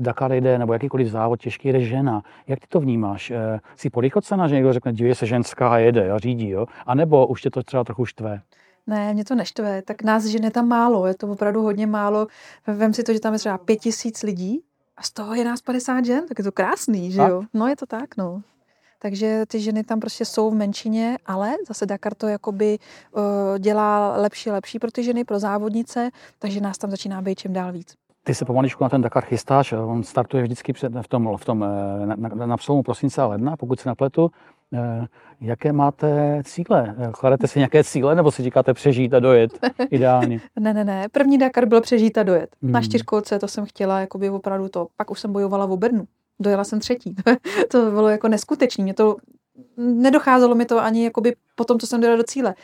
Dakar 0.00 0.32
jde, 0.32 0.58
nebo 0.58 0.72
jakýkoliv 0.72 1.08
závod 1.08 1.40
těžký 1.40 1.68
jede 1.68 1.80
žena. 1.80 2.22
Jak 2.48 2.60
ty 2.60 2.66
to 2.68 2.80
vnímáš? 2.80 3.32
Jsi 3.76 3.90
polichocena, 3.90 4.48
že 4.48 4.54
někdo 4.54 4.72
řekne, 4.72 4.92
dívej 4.92 5.14
se 5.14 5.26
ženská 5.26 5.68
a 5.68 5.78
jede 5.78 6.10
a 6.10 6.18
řídí, 6.18 6.48
jo? 6.48 6.66
A 6.86 6.94
nebo 6.94 7.26
už 7.26 7.42
tě 7.42 7.50
to 7.50 7.62
třeba 7.62 7.84
trochu 7.84 8.06
štve? 8.06 8.40
Ne, 8.86 9.14
mě 9.14 9.24
to 9.24 9.34
neštve, 9.34 9.82
tak 9.82 10.02
nás 10.02 10.24
žen 10.24 10.44
je 10.44 10.50
tam 10.50 10.68
málo, 10.68 11.06
je 11.06 11.14
to 11.14 11.28
opravdu 11.28 11.62
hodně 11.62 11.86
málo. 11.86 12.26
Vem 12.66 12.92
si 12.92 13.02
to, 13.02 13.12
že 13.12 13.20
tam 13.20 13.32
je 13.32 13.38
třeba 13.38 13.58
pět 13.58 13.76
tisíc 13.76 14.22
lidí 14.22 14.62
a 15.00 15.02
z 15.02 15.10
toho 15.10 15.34
je 15.34 15.44
nás 15.44 15.60
50 15.60 16.04
žen, 16.04 16.28
tak 16.28 16.38
je 16.38 16.44
to 16.44 16.52
krásný, 16.52 17.12
že 17.12 17.20
jo? 17.20 17.42
No 17.54 17.66
je 17.66 17.76
to 17.76 17.86
tak, 17.86 18.16
no. 18.16 18.42
Takže 18.98 19.44
ty 19.48 19.60
ženy 19.60 19.84
tam 19.84 20.00
prostě 20.00 20.24
jsou 20.24 20.50
v 20.50 20.54
menšině, 20.54 21.18
ale 21.26 21.52
zase 21.68 21.86
Dakar 21.86 22.14
to 22.14 22.28
jakoby 22.28 22.78
uh, 23.12 23.22
dělá 23.58 24.16
lepší 24.16 24.50
a 24.50 24.52
lepší 24.52 24.78
pro 24.78 24.90
ty 24.90 25.02
ženy, 25.02 25.24
pro 25.24 25.38
závodnice, 25.38 26.10
takže 26.38 26.60
nás 26.60 26.78
tam 26.78 26.90
začíná 26.90 27.22
být 27.22 27.38
čím 27.38 27.52
dál 27.52 27.72
víc. 27.72 27.94
ty 28.24 28.34
se 28.34 28.44
pomaličku 28.44 28.84
na 28.84 28.90
ten 28.90 29.02
Dakar 29.02 29.24
chystáš, 29.24 29.72
on 29.72 30.02
startuje 30.02 30.42
vždycky 30.42 30.72
před, 30.72 30.92
v 31.02 31.08
tom, 31.08 31.36
v 31.36 31.44
tom 31.44 31.64
eh, 31.64 32.06
na, 32.06 32.16
na, 32.16 32.46
na 32.46 32.56
přelomu 32.56 32.82
prosince 32.82 33.22
a 33.22 33.26
ledna, 33.26 33.56
pokud 33.56 33.80
se 33.80 33.88
napletu. 33.88 34.30
Eh, 34.74 35.06
jaké 35.40 35.72
máte 35.72 36.42
cíle? 36.44 36.96
Kladete 37.12 37.46
si 37.46 37.58
nějaké 37.58 37.84
cíle, 37.84 38.14
nebo 38.14 38.30
si 38.30 38.42
říkáte 38.42 38.74
přežít 38.74 39.14
a 39.14 39.20
dojet 39.20 39.58
ideálně? 39.90 40.40
ne, 40.60 40.74
ne, 40.74 40.84
ne. 40.84 41.08
První 41.12 41.38
Dakar 41.38 41.66
byl 41.66 41.80
přežít 41.80 42.18
a 42.18 42.22
dojet. 42.22 42.56
Hmm. 42.62 42.72
Na 42.72 42.80
čtyřkolce 42.80 43.38
to 43.38 43.48
jsem 43.48 43.66
chtěla 43.66 44.00
jakoby 44.00 44.30
opravdu 44.30 44.68
to. 44.68 44.86
Pak 44.96 45.10
už 45.10 45.20
jsem 45.20 45.32
bojovala 45.32 45.66
v 45.66 45.72
Obernu. 45.72 46.04
Dojela 46.40 46.64
jsem 46.64 46.80
třetí. 46.80 47.14
to 47.70 47.90
bylo 47.90 48.08
jako 48.08 48.28
neskutečné. 48.28 48.84
Mě 48.84 48.94
to 48.94 49.16
nedocházelo 49.76 50.54
mi 50.54 50.64
to 50.64 50.82
ani 50.82 51.04
jakoby 51.04 51.34
po 51.54 51.64
tom, 51.64 51.78
co 51.78 51.86
jsem 51.86 52.00
dojela 52.00 52.16
do 52.16 52.22
cíle. 52.22 52.54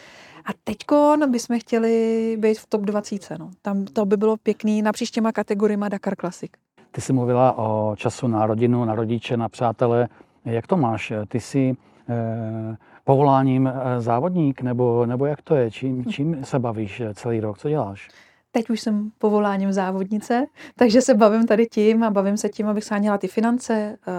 A 0.44 0.50
teďko 0.64 1.16
bychom 1.30 1.58
chtěli 1.60 2.36
být 2.40 2.58
v 2.58 2.66
top 2.66 2.80
20. 2.80 3.30
No. 3.38 3.50
Tam 3.62 3.84
to 3.84 4.04
by 4.04 4.16
bylo 4.16 4.36
pěkný 4.36 4.82
na 4.82 4.92
příštěma 4.92 5.32
kategoriima 5.32 5.88
Dakar 5.88 6.16
Classic. 6.16 6.50
Ty 6.92 7.00
jsi 7.00 7.12
mluvila 7.12 7.58
o 7.58 7.96
času 7.96 8.28
na 8.28 8.46
rodinu, 8.46 8.84
na 8.84 8.94
rodiče, 8.94 9.36
na 9.36 9.48
přátele. 9.48 10.08
Jak 10.44 10.66
to 10.66 10.76
máš? 10.76 11.12
Ty 11.28 11.40
jsi 11.40 11.74
eh, 11.74 11.95
povoláním 13.04 13.66
eh, 13.66 14.00
závodník, 14.00 14.62
nebo, 14.62 15.06
nebo 15.06 15.26
jak 15.26 15.42
to 15.42 15.54
je? 15.54 15.70
Čím, 15.70 16.04
čím 16.04 16.44
se 16.44 16.58
bavíš 16.58 17.02
celý 17.14 17.40
rok? 17.40 17.58
Co 17.58 17.68
děláš? 17.68 18.08
Teď 18.50 18.70
už 18.70 18.80
jsem 18.80 19.10
povoláním 19.18 19.72
závodnice, 19.72 20.46
takže 20.76 21.02
se 21.02 21.14
bavím 21.14 21.46
tady 21.46 21.66
tím 21.66 22.04
a 22.04 22.10
bavím 22.10 22.36
se 22.36 22.48
tím, 22.48 22.68
abych 22.68 22.84
sáněla 22.84 23.18
ty 23.18 23.28
finance, 23.28 23.74
eh, 23.74 24.12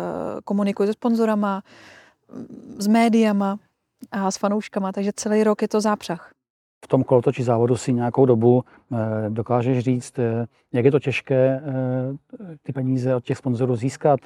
komunikuji 0.44 0.88
se 0.88 0.94
sponzorama, 0.94 1.64
s 2.78 2.88
médiama, 2.88 3.60
a 4.12 4.32
s 4.32 4.38
fanouškama, 4.38 4.92
takže 4.92 5.12
celý 5.16 5.44
rok 5.44 5.62
je 5.62 5.68
to 5.68 5.82
zápřah. 5.82 6.32
V 6.86 6.88
tom 6.88 7.04
kolotoči 7.04 7.44
závodu 7.44 7.78
si 7.78 7.94
nějakou 7.94 8.26
dobu 8.26 8.64
eh, 8.64 8.98
dokážeš 9.30 9.80
říct, 9.80 10.20
eh, 10.20 10.46
jak 10.74 10.86
je 10.86 10.92
to 10.92 11.00
těžké 11.00 11.36
eh, 11.36 12.58
ty 12.64 12.74
peníze 12.74 13.16
od 13.16 13.24
těch 13.24 13.38
sponzorů 13.38 13.76
získat, 13.76 14.20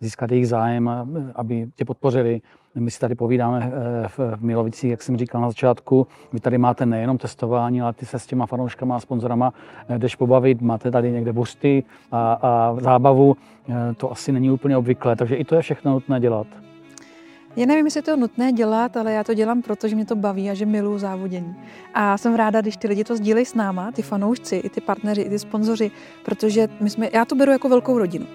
získat 0.00 0.30
jejich 0.30 0.48
zájem, 0.48 0.90
aby 1.34 1.70
tě 1.74 1.84
podpořili. 1.84 2.40
My 2.78 2.90
si 2.90 3.00
tady 3.00 3.14
povídáme 3.14 3.72
v 4.16 4.36
Milovicích, 4.40 4.90
jak 4.90 5.02
jsem 5.02 5.16
říkal 5.16 5.40
na 5.40 5.48
začátku, 5.48 6.06
vy 6.32 6.40
tady 6.40 6.58
máte 6.58 6.86
nejenom 6.86 7.18
testování, 7.18 7.82
ale 7.82 7.92
ty 7.92 8.06
se 8.06 8.18
s 8.18 8.26
těma 8.26 8.46
fanouškama 8.46 8.96
a 8.96 9.00
sponzorama 9.00 9.52
jdeš 9.98 10.16
pobavit, 10.16 10.60
máte 10.60 10.90
tady 10.90 11.12
někde 11.12 11.32
busty 11.32 11.84
a, 12.12 12.32
a 12.32 12.76
zábavu, 12.80 13.36
to 13.96 14.12
asi 14.12 14.32
není 14.32 14.50
úplně 14.50 14.76
obvyklé, 14.76 15.16
takže 15.16 15.36
i 15.36 15.44
to 15.44 15.54
je 15.54 15.62
všechno 15.62 15.92
nutné 15.92 16.20
dělat. 16.20 16.46
Já 17.56 17.66
nevím, 17.66 17.84
jestli 17.84 18.02
to 18.02 18.10
je 18.10 18.16
nutné 18.16 18.52
dělat, 18.52 18.96
ale 18.96 19.12
já 19.12 19.24
to 19.24 19.34
dělám, 19.34 19.62
protože 19.62 19.96
mě 19.96 20.04
to 20.04 20.16
baví 20.16 20.50
a 20.50 20.54
že 20.54 20.66
miluju 20.66 20.98
závodění. 20.98 21.56
A 21.94 22.18
jsem 22.18 22.34
ráda, 22.34 22.60
když 22.60 22.76
ty 22.76 22.88
lidi 22.88 23.04
to 23.04 23.16
sdílejí 23.16 23.46
s 23.46 23.54
náma, 23.54 23.92
ty 23.92 24.02
fanoušci, 24.02 24.56
i 24.56 24.68
ty 24.68 24.80
partneři, 24.80 25.22
i 25.22 25.28
ty 25.28 25.38
sponzoři, 25.38 25.90
protože 26.24 26.68
my 26.80 26.90
jsme, 26.90 27.08
já 27.12 27.24
to 27.24 27.34
beru 27.34 27.52
jako 27.52 27.68
velkou 27.68 27.98
rodinu. 27.98 28.26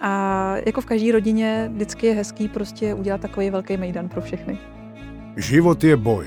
A 0.00 0.54
jako 0.66 0.80
v 0.80 0.86
každé 0.86 1.12
rodině 1.12 1.70
vždycky 1.72 2.06
je 2.06 2.14
hezký 2.14 2.48
prostě 2.48 2.94
udělat 2.94 3.20
takový 3.20 3.50
velký 3.50 3.76
mejdan 3.76 4.08
pro 4.08 4.20
všechny. 4.20 4.58
Život 5.36 5.84
je 5.84 5.96
boj. 5.96 6.26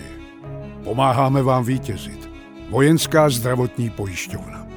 Pomáháme 0.83 1.43
vám 1.43 1.63
vítězit. 1.63 2.29
Vojenská 2.69 3.29
zdravotní 3.29 3.89
pojišťovna. 3.89 4.67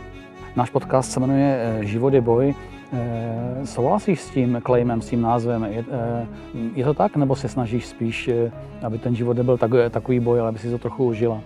Náš 0.56 0.70
podcast 0.70 1.12
se 1.12 1.20
jmenuje 1.20 1.58
eh, 1.60 1.86
Život 1.86 2.14
je 2.14 2.20
boj. 2.20 2.54
Eh, 2.92 3.66
souhlasíš 3.66 4.20
s 4.20 4.30
tím 4.30 4.62
claimem, 4.66 5.02
s 5.02 5.08
tím 5.08 5.20
názvem? 5.20 5.64
Je, 5.64 5.84
eh, 5.90 6.26
je 6.74 6.84
to 6.84 6.94
tak, 6.94 7.16
nebo 7.16 7.36
se 7.36 7.48
snažíš 7.48 7.86
spíš, 7.86 8.30
aby 8.82 8.98
ten 8.98 9.14
život 9.14 9.36
nebyl 9.36 9.58
takový, 9.58 9.82
takový 9.90 10.20
boj, 10.20 10.40
ale 10.40 10.48
aby 10.48 10.58
si 10.58 10.70
to 10.70 10.78
trochu 10.78 11.04
užila? 11.04 11.40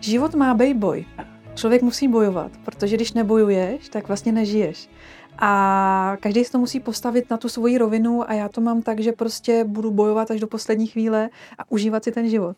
Život 0.00 0.34
má 0.34 0.54
být 0.54 0.76
boj. 0.76 1.04
Člověk 1.54 1.82
musí 1.82 2.08
bojovat, 2.08 2.52
protože 2.64 2.96
když 2.96 3.12
nebojuješ, 3.12 3.88
tak 3.88 4.08
vlastně 4.08 4.32
nežiješ. 4.32 4.88
A 5.40 6.16
každý 6.20 6.44
si 6.44 6.52
to 6.52 6.58
musí 6.58 6.80
postavit 6.80 7.30
na 7.30 7.36
tu 7.36 7.48
svoji 7.48 7.78
rovinu 7.78 8.30
a 8.30 8.32
já 8.32 8.48
to 8.48 8.60
mám 8.60 8.82
tak, 8.82 9.00
že 9.00 9.12
prostě 9.12 9.64
budu 9.64 9.90
bojovat 9.90 10.30
až 10.30 10.40
do 10.40 10.46
poslední 10.46 10.86
chvíle 10.86 11.30
a 11.58 11.70
užívat 11.70 12.04
si 12.04 12.12
ten 12.12 12.28
život. 12.28 12.56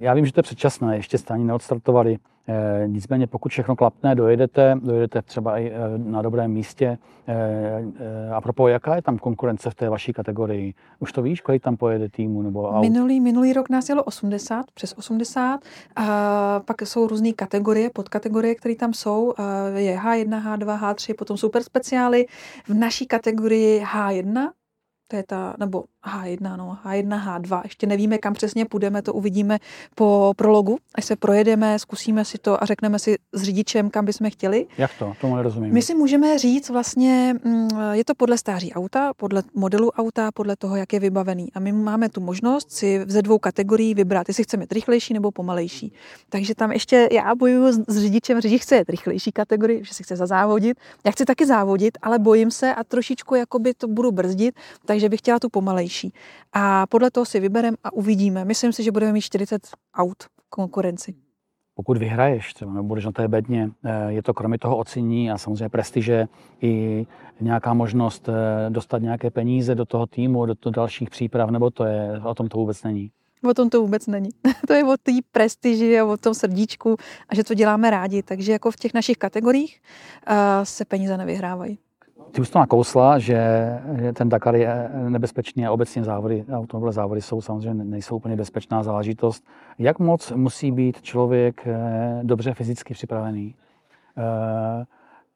Já 0.00 0.14
vím, 0.14 0.26
že 0.26 0.32
to 0.32 0.38
je 0.38 0.42
předčasné, 0.42 0.96
ještě 0.96 1.18
jste 1.18 1.34
ani 1.34 1.44
neodstartovali. 1.44 2.18
E, 2.48 2.88
nicméně 2.88 3.26
pokud 3.26 3.48
všechno 3.48 3.76
klapne, 3.76 4.14
dojedete, 4.14 4.78
dojedete 4.82 5.22
třeba 5.22 5.58
i 5.58 5.70
e, 5.70 5.98
na 5.98 6.22
dobrém 6.22 6.50
místě. 6.50 6.86
E, 6.86 7.34
e, 7.34 8.30
a 8.30 8.40
propos, 8.40 8.70
jaká 8.70 8.96
je 8.96 9.02
tam 9.02 9.18
konkurence 9.18 9.70
v 9.70 9.74
té 9.74 9.88
vaší 9.88 10.12
kategorii? 10.12 10.74
Už 10.98 11.12
to 11.12 11.22
víš, 11.22 11.40
kolik 11.40 11.62
tam 11.62 11.76
pojede 11.76 12.08
týmu? 12.08 12.42
Nebo 12.42 12.68
aut? 12.68 12.80
Minulý, 12.80 13.20
minulý 13.20 13.52
rok 13.52 13.70
nás 13.70 13.88
jelo 13.88 14.04
80, 14.04 14.66
přes 14.74 14.94
80. 14.98 15.60
A 15.96 16.60
pak 16.64 16.82
jsou 16.82 17.06
různé 17.06 17.32
kategorie, 17.32 17.90
podkategorie, 17.90 18.54
které 18.54 18.74
tam 18.74 18.94
jsou. 18.94 19.34
Je 19.74 19.96
H1, 19.96 20.42
H2, 20.42 20.80
H3, 20.80 21.14
potom 21.14 21.36
super 21.36 21.62
speciály. 21.62 22.26
V 22.68 22.74
naší 22.74 23.06
kategorii 23.06 23.84
H1 23.84 24.50
to 25.08 25.16
je 25.16 25.24
ta, 25.26 25.54
nebo 25.58 25.84
H1, 26.04 26.56
no, 26.56 26.78
H1, 26.84 27.24
H2, 27.24 27.60
ještě 27.64 27.86
nevíme, 27.86 28.18
kam 28.18 28.32
přesně 28.32 28.64
půjdeme, 28.64 29.02
to 29.02 29.12
uvidíme 29.12 29.58
po 29.94 30.32
prologu, 30.36 30.78
až 30.94 31.04
se 31.04 31.16
projedeme, 31.16 31.78
zkusíme 31.78 32.24
si 32.24 32.38
to 32.38 32.62
a 32.62 32.66
řekneme 32.66 32.98
si 32.98 33.16
s 33.32 33.42
řidičem, 33.42 33.90
kam 33.90 34.04
bychom 34.04 34.30
chtěli. 34.30 34.66
Jak 34.78 34.90
to? 34.98 35.12
Tomu 35.20 35.36
nerozumím. 35.36 35.74
My 35.74 35.82
si 35.82 35.94
můžeme 35.94 36.38
říct 36.38 36.70
vlastně, 36.70 37.34
mm, 37.44 37.68
je 37.92 38.04
to 38.04 38.14
podle 38.14 38.38
stáří 38.38 38.72
auta, 38.72 39.12
podle 39.16 39.42
modelu 39.54 39.90
auta, 39.90 40.30
podle 40.32 40.56
toho, 40.56 40.76
jak 40.76 40.92
je 40.92 41.00
vybavený. 41.00 41.52
A 41.54 41.60
my 41.60 41.72
máme 41.72 42.08
tu 42.08 42.20
možnost 42.20 42.72
si 42.72 43.04
ze 43.08 43.22
dvou 43.22 43.38
kategorií 43.38 43.94
vybrat, 43.94 44.28
jestli 44.28 44.44
chceme 44.44 44.66
rychlejší 44.70 45.14
nebo 45.14 45.30
pomalejší. 45.30 45.92
Takže 46.28 46.54
tam 46.54 46.72
ještě 46.72 47.08
já 47.12 47.34
bojuju 47.34 47.72
s, 47.72 47.80
s 47.88 47.98
řidičem, 47.98 48.40
řidič 48.40 48.62
chce 48.62 48.76
jet 48.76 48.88
rychlejší 48.88 49.32
kategorii, 49.32 49.84
že 49.84 49.94
si 49.94 50.02
chce 50.02 50.16
zazávodit. 50.16 50.78
Já 51.04 51.12
chci 51.12 51.24
taky 51.24 51.46
závodit, 51.46 51.98
ale 52.02 52.18
bojím 52.18 52.50
se 52.50 52.74
a 52.74 52.84
trošičku 52.84 53.34
jakoby 53.34 53.74
to 53.74 53.88
budu 53.88 54.12
brzdit, 54.12 54.54
takže 54.94 55.08
bych 55.08 55.20
chtěla 55.20 55.38
tu 55.38 55.48
pomalejší. 55.48 56.12
A 56.52 56.86
podle 56.86 57.10
toho 57.10 57.24
si 57.24 57.40
vybereme 57.40 57.76
a 57.84 57.92
uvidíme. 57.92 58.44
Myslím 58.44 58.72
si, 58.72 58.82
že 58.82 58.92
budeme 58.92 59.12
mít 59.12 59.20
40 59.20 59.68
aut 59.94 60.22
v 60.22 60.50
konkurenci. 60.50 61.14
Pokud 61.74 61.96
vyhraješ, 61.98 62.54
třeba 62.54 62.72
nebo 62.72 62.88
budeš 62.88 63.04
na 63.04 63.12
té 63.12 63.28
bedně, 63.28 63.70
eh, 63.84 64.12
je 64.12 64.22
to 64.22 64.34
kromě 64.34 64.58
toho 64.58 64.76
ocení 64.76 65.30
a 65.30 65.38
samozřejmě 65.38 65.68
prestiže 65.68 66.26
i 66.62 67.06
nějaká 67.40 67.74
možnost 67.74 68.28
eh, 68.28 68.70
dostat 68.70 69.02
nějaké 69.02 69.30
peníze 69.30 69.74
do 69.74 69.84
toho 69.84 70.06
týmu, 70.06 70.46
do, 70.46 70.54
do 70.62 70.70
dalších 70.70 71.10
příprav, 71.10 71.50
nebo 71.50 71.70
to 71.70 71.84
je, 71.84 72.20
o 72.24 72.34
tom 72.34 72.48
to 72.48 72.58
vůbec 72.58 72.82
není? 72.82 73.10
O 73.50 73.54
tom 73.54 73.70
to 73.70 73.80
vůbec 73.80 74.06
není. 74.06 74.28
to 74.66 74.72
je 74.72 74.84
o 74.84 74.96
té 75.02 75.12
prestiži 75.32 76.00
a 76.00 76.04
o 76.04 76.16
tom 76.16 76.34
srdíčku 76.34 76.96
a 77.28 77.34
že 77.34 77.44
to 77.44 77.54
děláme 77.54 77.90
rádi. 77.90 78.22
Takže 78.22 78.52
jako 78.52 78.70
v 78.70 78.76
těch 78.76 78.94
našich 78.94 79.16
kategoriích 79.16 79.80
uh, 80.30 80.34
se 80.64 80.84
peníze 80.84 81.16
nevyhrávají. 81.16 81.78
Ty 82.34 82.40
už 82.40 82.50
to 82.50 82.58
nakousla, 82.58 83.18
že, 83.18 83.38
že 84.00 84.12
ten 84.12 84.28
Dakar 84.28 84.56
je 84.56 84.90
nebezpečný 85.08 85.66
a 85.66 85.72
obecně 85.72 86.04
závody, 86.04 86.44
automobilové 86.52 86.92
závody 86.92 87.22
jsou 87.22 87.40
samozřejmě 87.40 87.84
nejsou 87.84 88.16
úplně 88.16 88.36
bezpečná 88.36 88.82
záležitost. 88.82 89.44
Jak 89.78 89.98
moc 89.98 90.32
musí 90.32 90.72
být 90.72 91.02
člověk 91.02 91.66
eh, 91.66 92.20
dobře 92.22 92.54
fyzicky 92.54 92.94
připravený? 92.94 93.54
Eh, 94.18 94.84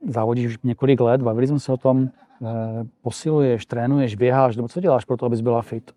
závodíš 0.08 0.46
už 0.46 0.58
několik 0.62 1.00
let, 1.00 1.22
bavili 1.22 1.46
jsme 1.46 1.60
se 1.60 1.72
o 1.72 1.76
tom, 1.76 2.08
eh, 2.08 2.46
posiluješ, 3.02 3.66
trénuješ, 3.66 4.14
běháš, 4.14 4.56
nebo 4.56 4.68
co 4.68 4.80
děláš 4.80 5.04
pro 5.04 5.16
to, 5.16 5.26
abys 5.26 5.40
byla 5.40 5.62
fit? 5.62 5.92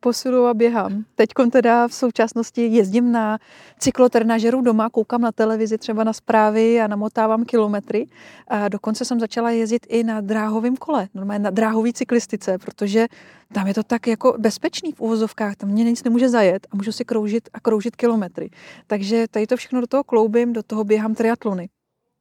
Posilu 0.00 0.46
a 0.46 0.54
běhám. 0.54 1.04
Teď 1.14 1.30
teda 1.52 1.88
v 1.88 1.94
současnosti 1.94 2.66
jezdím 2.66 3.12
na 3.12 3.38
cyklotrenažeru 3.78 4.60
doma, 4.60 4.90
koukám 4.90 5.20
na 5.20 5.32
televizi 5.32 5.78
třeba 5.78 6.04
na 6.04 6.12
zprávy 6.12 6.80
a 6.80 6.86
namotávám 6.86 7.44
kilometry. 7.44 8.06
A 8.48 8.68
dokonce 8.68 9.04
jsem 9.04 9.20
začala 9.20 9.50
jezdit 9.50 9.86
i 9.88 10.04
na 10.04 10.20
dráhovém 10.20 10.76
kole, 10.76 11.08
normálně 11.14 11.44
na 11.44 11.50
dráhové 11.50 11.92
cyklistice, 11.92 12.58
protože 12.58 13.06
tam 13.52 13.66
je 13.66 13.74
to 13.74 13.82
tak 13.82 14.06
jako 14.06 14.34
bezpečný 14.38 14.92
v 14.92 15.00
uvozovkách, 15.00 15.56
tam 15.56 15.68
mě 15.68 15.84
nic 15.84 16.04
nemůže 16.04 16.28
zajet 16.28 16.66
a 16.70 16.76
můžu 16.76 16.92
si 16.92 17.04
kroužit 17.04 17.48
a 17.52 17.60
kroužit 17.60 17.96
kilometry. 17.96 18.50
Takže 18.86 19.26
tady 19.30 19.46
to 19.46 19.56
všechno 19.56 19.80
do 19.80 19.86
toho 19.86 20.04
kloubím, 20.04 20.52
do 20.52 20.62
toho 20.62 20.84
běhám 20.84 21.14
triatlony. 21.14 21.68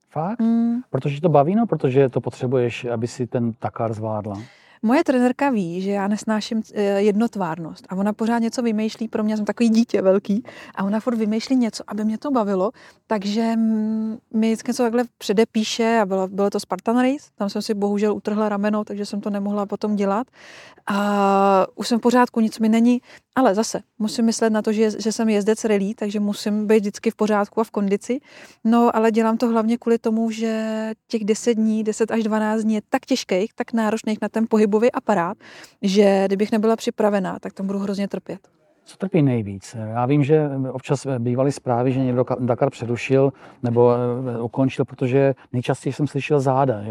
Fakt? 0.10 0.40
Mm. 0.40 0.82
Protože 0.90 1.22
to 1.22 1.30
baví, 1.30 1.56
no? 1.56 1.68
Protože 1.68 2.10
to 2.10 2.22
potřebuješ, 2.22 2.86
aby 2.86 3.08
si 3.08 3.28
ten 3.28 3.54
takár 3.54 3.94
zvládla. 3.94 4.42
Moje 4.82 5.04
trenérka 5.04 5.50
ví, 5.50 5.82
že 5.82 5.92
já 5.92 6.08
nesnáším 6.08 6.62
eh, 6.74 6.82
jednotvárnost 7.02 7.86
a 7.90 7.96
ona 7.96 8.14
pořád 8.14 8.40
něco 8.40 8.62
vymýšlí, 8.62 9.08
pro 9.08 9.24
mě 9.24 9.38
jsem 9.38 9.46
takový 9.46 9.70
dítě 9.70 10.02
velký 10.02 10.44
a 10.76 10.84
ona 10.84 11.00
furt 11.00 11.18
vymýšlí 11.18 11.56
něco, 11.56 11.84
aby 11.88 12.06
mě 12.06 12.18
to 12.18 12.32
bavilo, 12.32 12.72
takže 13.08 13.54
mi 14.34 14.48
vždycky 14.48 14.70
něco 14.70 14.84
takhle 14.84 15.04
předepíše 15.18 16.00
a 16.02 16.06
bylo, 16.06 16.28
bylo 16.28 16.50
to 16.50 16.60
Spartan 16.60 17.00
Race, 17.00 17.30
tam 17.36 17.50
jsem 17.50 17.62
si 17.62 17.74
bohužel 17.74 18.14
utrhla 18.14 18.50
rameno, 18.50 18.84
takže 18.84 19.06
jsem 19.06 19.22
to 19.22 19.30
nemohla 19.30 19.66
potom 19.66 19.96
dělat 19.96 20.28
a 20.88 21.68
už 21.76 21.88
jsem 21.88 22.00
v 22.00 22.02
pořádku, 22.02 22.40
nic 22.40 22.60
mi 22.60 22.70
není, 22.70 23.02
ale 23.36 23.56
zase 23.56 23.82
musím 24.00 24.26
myslet 24.26 24.50
na 24.50 24.62
to, 24.62 24.74
že, 24.74 24.92
že 25.02 25.12
jsem 25.12 25.30
jezdec 25.30 25.66
rally, 25.66 25.94
takže 25.96 26.20
musím 26.20 26.68
být 26.68 26.80
vždycky 26.80 27.12
v 27.12 27.16
pořádku 27.16 27.62
a 27.62 27.64
v 27.64 27.72
kondici. 27.72 28.20
No, 28.64 28.96
ale 28.96 29.12
dělám 29.12 29.38
to 29.38 29.48
hlavně 29.48 29.78
kvůli 29.78 29.98
tomu, 29.98 30.32
že 30.32 30.92
těch 31.08 31.26
10 31.26 31.54
dní, 31.54 31.84
10 31.84 32.12
až 32.12 32.24
12 32.24 32.62
dní 32.62 32.74
je 32.74 32.82
tak 32.90 33.06
těžkých, 33.06 33.54
tak 33.54 33.74
náročných 33.74 34.22
na 34.22 34.30
ten 34.30 34.48
pohybový 34.68 34.92
aparát, 34.92 35.38
že 35.82 36.24
kdybych 36.28 36.52
nebyla 36.52 36.76
připravená, 36.76 37.40
tak 37.40 37.54
tam 37.54 37.68
budu 37.68 37.80
hrozně 37.80 38.08
trpět. 38.08 38.40
Co 38.86 38.98
trpí 38.98 39.22
nejvíc? 39.22 39.76
Já 39.80 40.06
vím, 40.06 40.24
že 40.24 40.50
občas 40.72 41.08
bývaly 41.20 41.52
zprávy, 41.52 41.92
že 41.92 42.00
někdo 42.00 42.26
Dakar 42.40 42.70
přerušil 42.70 43.34
nebo 43.64 43.94
eh, 43.94 44.42
ukončil, 44.42 44.86
protože 44.86 45.34
nejčastěji 45.54 45.94
jsem 45.94 46.08
slyšel 46.08 46.40
záda, 46.40 46.82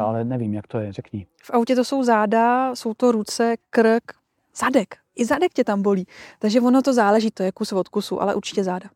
ale 0.00 0.24
nevím, 0.24 0.54
jak 0.54 0.66
to 0.66 0.78
je, 0.78 0.92
řekni. 0.92 1.26
V 1.42 1.50
autě 1.50 1.76
to 1.76 1.84
jsou 1.84 2.02
záda, 2.02 2.74
jsou 2.74 2.94
to 2.94 3.12
ruce, 3.12 3.54
krk, 3.70 4.02
zadek. 4.56 4.94
I 5.16 5.24
zadek 5.24 5.52
tě 5.52 5.64
tam 5.64 5.82
bolí. 5.82 6.06
Takže 6.38 6.60
ono 6.60 6.82
to 6.82 6.92
záleží, 6.92 7.30
to 7.30 7.42
je 7.42 7.52
kus 7.52 7.72
od 7.72 7.88
kusu, 7.88 8.22
ale 8.22 8.34
určitě 8.34 8.64
záda. 8.64 8.88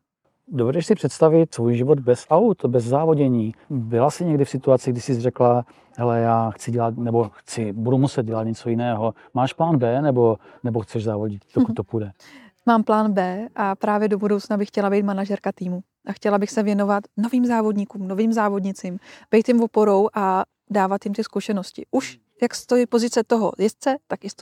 Dovedeš 0.51 0.85
si 0.85 0.95
představit 0.95 1.53
svůj 1.53 1.75
život 1.75 1.99
bez 1.99 2.25
aut, 2.29 2.65
bez 2.65 2.83
závodění? 2.83 3.53
Byla 3.69 4.11
jsi 4.11 4.25
někdy 4.25 4.45
v 4.45 4.49
situaci, 4.49 4.91
kdy 4.91 5.01
jsi 5.01 5.19
řekla, 5.19 5.65
hele, 5.97 6.19
já 6.19 6.51
chci 6.51 6.71
dělat, 6.71 6.97
nebo 6.97 7.29
chci, 7.33 7.73
budu 7.73 7.97
muset 7.97 8.25
dělat 8.25 8.43
něco 8.43 8.69
jiného. 8.69 9.13
Máš 9.33 9.53
plán 9.53 9.77
B, 9.77 10.01
nebo, 10.01 10.37
nebo 10.63 10.79
chceš 10.79 11.03
závodit, 11.03 11.41
dokud 11.55 11.73
to 11.73 11.83
půjde? 11.83 12.11
Mám 12.65 12.83
plán 12.83 13.13
B 13.13 13.47
a 13.55 13.75
právě 13.75 14.07
do 14.07 14.17
budoucna 14.17 14.57
bych 14.57 14.67
chtěla 14.67 14.89
být 14.89 15.03
manažerka 15.03 15.51
týmu. 15.51 15.81
A 16.05 16.13
chtěla 16.13 16.37
bych 16.37 16.51
se 16.51 16.63
věnovat 16.63 17.03
novým 17.17 17.45
závodníkům, 17.45 18.07
novým 18.07 18.33
závodnicím, 18.33 18.99
být 19.31 19.47
jim 19.47 19.61
oporou 19.61 20.09
a 20.13 20.43
dávat 20.69 21.05
jim 21.05 21.13
ty 21.13 21.23
zkušenosti. 21.23 21.85
Už 21.91 22.19
jak 22.41 22.55
stojí 22.55 22.85
pozice 22.85 23.23
toho 23.23 23.51
jezdce, 23.57 23.95
tak 24.07 24.25
i 24.25 24.29
z 24.29 24.35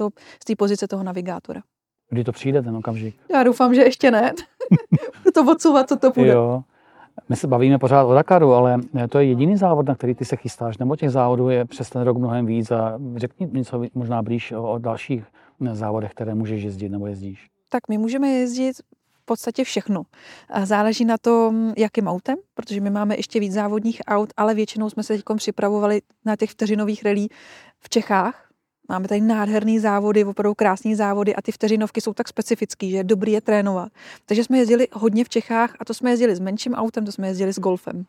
té 0.46 0.56
pozice 0.58 0.88
toho 0.88 1.04
navigátora. 1.04 1.62
Kdy 2.10 2.24
to 2.24 2.32
přijde 2.32 2.62
ten 2.62 2.76
okamžik? 2.76 3.16
Já 3.34 3.44
doufám, 3.44 3.76
že 3.76 3.82
ještě 3.82 4.12
ne. 4.12 4.34
to 5.34 5.52
odsouvat, 5.52 5.90
co 5.90 5.98
to 5.98 6.12
půjde. 6.12 6.32
Jo. 6.32 6.64
My 7.30 7.36
se 7.36 7.48
bavíme 7.48 7.78
pořád 7.78 8.04
o 8.04 8.14
Dakaru, 8.14 8.54
ale 8.54 8.80
to 9.10 9.20
je 9.20 9.26
jediný 9.26 9.58
závod, 9.58 9.86
na 9.88 9.96
který 9.96 10.16
ty 10.16 10.26
se 10.26 10.36
chystáš, 10.36 10.78
nebo 10.78 10.96
těch 10.96 11.10
závodů 11.10 11.50
je 11.50 11.66
přes 11.66 11.90
ten 11.90 12.02
rok 12.02 12.18
mnohem 12.18 12.46
víc 12.46 12.72
a 12.72 13.00
řekni 13.16 13.50
něco 13.52 13.84
možná 13.94 14.22
blíž 14.22 14.52
o, 14.52 14.72
o 14.72 14.78
dalších 14.78 15.24
závodech, 15.72 16.12
které 16.12 16.36
můžeš 16.36 16.64
jezdit 16.64 16.90
nebo 16.90 17.08
jezdíš. 17.08 17.50
Tak 17.70 17.88
my 17.90 17.98
můžeme 17.98 18.28
jezdit 18.28 18.74
v 19.22 19.26
podstatě 19.26 19.64
všechno. 19.64 20.04
Záleží 20.64 21.06
na 21.06 21.18
tom, 21.18 21.74
jakým 21.78 22.08
autem, 22.08 22.38
protože 22.54 22.82
my 22.82 22.90
máme 22.90 23.16
ještě 23.16 23.40
víc 23.40 23.54
závodních 23.54 24.02
aut, 24.08 24.34
ale 24.38 24.54
většinou 24.54 24.90
jsme 24.90 25.04
se 25.04 25.14
teď 25.14 25.24
připravovali 25.36 26.02
na 26.26 26.36
těch 26.36 26.50
vteřinových 26.50 27.04
relí 27.04 27.30
v 27.80 27.90
Čechách, 27.90 28.47
Máme 28.90 29.08
tady 29.08 29.22
nádherné 29.22 29.80
závody, 29.80 30.26
opravdu 30.26 30.54
krásné 30.54 30.96
závody 30.96 31.36
a 31.36 31.42
ty 31.42 31.52
vteřinovky 31.52 32.02
jsou 32.02 32.14
tak 32.14 32.28
specifický, 32.28 32.92
že 32.92 32.98
je 32.98 33.04
dobrý 33.04 33.32
je 33.32 33.42
trénovat. 33.42 33.90
Takže 34.26 34.44
jsme 34.44 34.58
jezdili 34.58 34.88
hodně 34.94 35.24
v 35.24 35.30
Čechách 35.30 35.74
a 35.80 35.86
to 35.86 35.94
jsme 35.94 36.10
jezdili 36.10 36.36
s 36.36 36.40
menším 36.40 36.74
autem, 36.74 37.06
to 37.06 37.12
jsme 37.12 37.28
jezdili 37.28 37.54
s 37.54 37.60
golfem. 37.60 38.06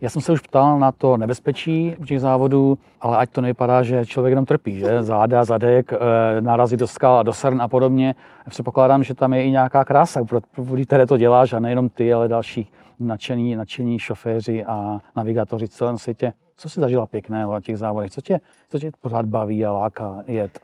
Já 0.00 0.10
jsem 0.10 0.22
se 0.22 0.32
už 0.32 0.40
ptal 0.40 0.78
na 0.78 0.92
to 0.92 1.16
nebezpečí 1.16 1.96
u 1.98 2.04
těch 2.04 2.20
závodů, 2.20 2.78
ale 3.00 3.16
ať 3.16 3.30
to 3.30 3.40
nevypadá, 3.40 3.82
že 3.82 4.06
člověk 4.06 4.30
jenom 4.32 4.44
trpí, 4.44 4.78
že 4.78 5.02
záda, 5.02 5.44
zadek, 5.44 5.92
eh, 5.92 6.40
nárazí 6.40 6.76
do 6.76 6.86
skal, 6.86 7.24
do 7.24 7.32
srn 7.32 7.62
a 7.62 7.68
podobně. 7.68 8.14
Předpokládám, 8.48 9.04
že 9.04 9.14
tam 9.14 9.32
je 9.32 9.44
i 9.44 9.50
nějaká 9.50 9.84
krása, 9.84 10.24
pro 10.24 10.40
které 10.84 11.06
to 11.06 11.16
děláš 11.16 11.52
a 11.52 11.60
nejenom 11.60 11.88
ty, 11.88 12.12
ale 12.12 12.28
další 12.28 12.70
nadšení, 13.00 13.56
nadšení 13.56 13.98
šoféři 13.98 14.64
a 14.64 15.00
navigátoři 15.16 15.66
v 15.66 15.70
celém 15.70 15.98
světě. 15.98 16.32
Co 16.62 16.68
jsi 16.68 16.80
zažila 16.80 17.06
pěkného 17.06 17.52
na 17.52 17.60
těch 17.60 17.78
závodech? 17.78 18.10
Co 18.10 18.20
tě, 18.20 18.40
co 18.68 18.78
tě 18.78 18.90
pořád 19.00 19.26
baví 19.26 19.64
a 19.64 19.72
láká 19.72 20.24
jet? 20.26 20.60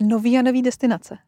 Nový 0.00 0.38
a 0.38 0.42
nový 0.42 0.62
destinace. 0.62 1.18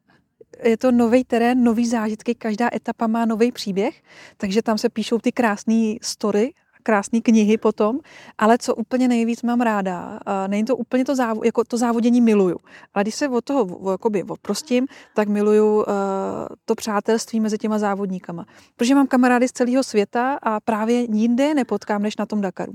Je 0.64 0.76
to 0.76 0.92
nový 0.92 1.24
terén, 1.24 1.64
nový 1.64 1.86
zážitky, 1.86 2.34
každá 2.34 2.68
etapa 2.74 3.06
má 3.06 3.24
nový 3.24 3.52
příběh, 3.52 4.02
takže 4.36 4.62
tam 4.62 4.78
se 4.78 4.88
píšou 4.88 5.18
ty 5.18 5.32
krásné 5.32 5.94
story, 6.02 6.52
krásné 6.82 7.20
knihy 7.20 7.58
potom, 7.58 7.98
ale 8.38 8.58
co 8.58 8.74
úplně 8.74 9.08
nejvíc 9.08 9.42
mám 9.42 9.60
ráda, 9.60 10.20
není 10.46 10.64
to 10.64 10.76
úplně 10.76 11.04
to, 11.04 11.16
závo, 11.16 11.44
jako 11.44 11.64
to 11.64 11.78
závodění 11.78 12.20
miluju, 12.20 12.56
ale 12.94 13.04
když 13.04 13.14
se 13.14 13.28
od 13.28 13.44
toho 13.44 13.90
jakoby 13.90 14.22
oprostím, 14.22 14.86
tak 15.14 15.28
miluju 15.28 15.76
uh, 15.76 15.84
to 16.64 16.74
přátelství 16.74 17.40
mezi 17.40 17.58
těma 17.58 17.78
závodníkama. 17.78 18.46
Protože 18.76 18.94
mám 18.94 19.06
kamarády 19.06 19.48
z 19.48 19.52
celého 19.52 19.82
světa 19.82 20.38
a 20.42 20.60
právě 20.60 21.00
jinde 21.00 21.54
nepotkám, 21.54 22.02
než 22.02 22.16
na 22.16 22.26
tom 22.26 22.40
Dakaru. 22.40 22.72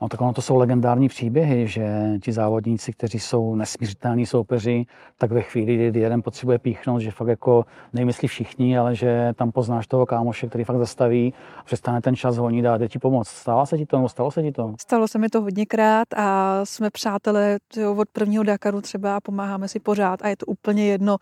No 0.00 0.08
tak 0.08 0.20
ono 0.20 0.32
to 0.32 0.42
jsou 0.42 0.56
legendární 0.56 1.08
příběhy, 1.08 1.68
že 1.68 2.12
ti 2.22 2.32
závodníci, 2.32 2.92
kteří 2.92 3.18
jsou 3.18 3.54
nesmířitelní 3.54 4.26
soupeři, 4.26 4.86
tak 5.18 5.32
ve 5.32 5.42
chvíli, 5.42 5.88
kdy 5.88 6.00
jeden 6.00 6.22
potřebuje 6.22 6.58
píchnout, 6.58 7.00
že 7.00 7.10
fakt 7.10 7.28
jako 7.28 7.64
nemyslí 7.92 8.28
všichni, 8.28 8.78
ale 8.78 8.94
že 8.94 9.32
tam 9.36 9.52
poznáš 9.52 9.86
toho 9.86 10.06
kámoše, 10.06 10.46
který 10.46 10.64
fakt 10.64 10.78
zastaví, 10.78 11.34
přestane 11.64 12.00
ten 12.00 12.16
čas 12.16 12.36
honit 12.36 12.66
a 12.66 12.78
jde 12.78 12.88
ti 12.88 12.98
pomoct. 12.98 13.28
Stalo 13.28 13.66
se 13.66 13.78
ti 13.78 13.86
to? 13.86 14.08
Stalo 14.08 14.30
se 14.30 14.42
ti 14.42 14.52
to? 14.52 14.74
Stalo 14.80 15.08
se 15.08 15.18
mi 15.18 15.28
to 15.28 15.42
hodněkrát 15.42 16.08
a 16.16 16.60
jsme 16.64 16.90
přátelé 16.90 17.58
od 17.96 18.08
prvního 18.12 18.42
Dakaru 18.44 18.80
třeba 18.80 19.16
a 19.16 19.20
pomáháme 19.20 19.68
si 19.68 19.80
pořád 19.80 20.22
a 20.22 20.28
je 20.28 20.36
to 20.36 20.46
úplně 20.46 20.86
jedno, 20.86 21.16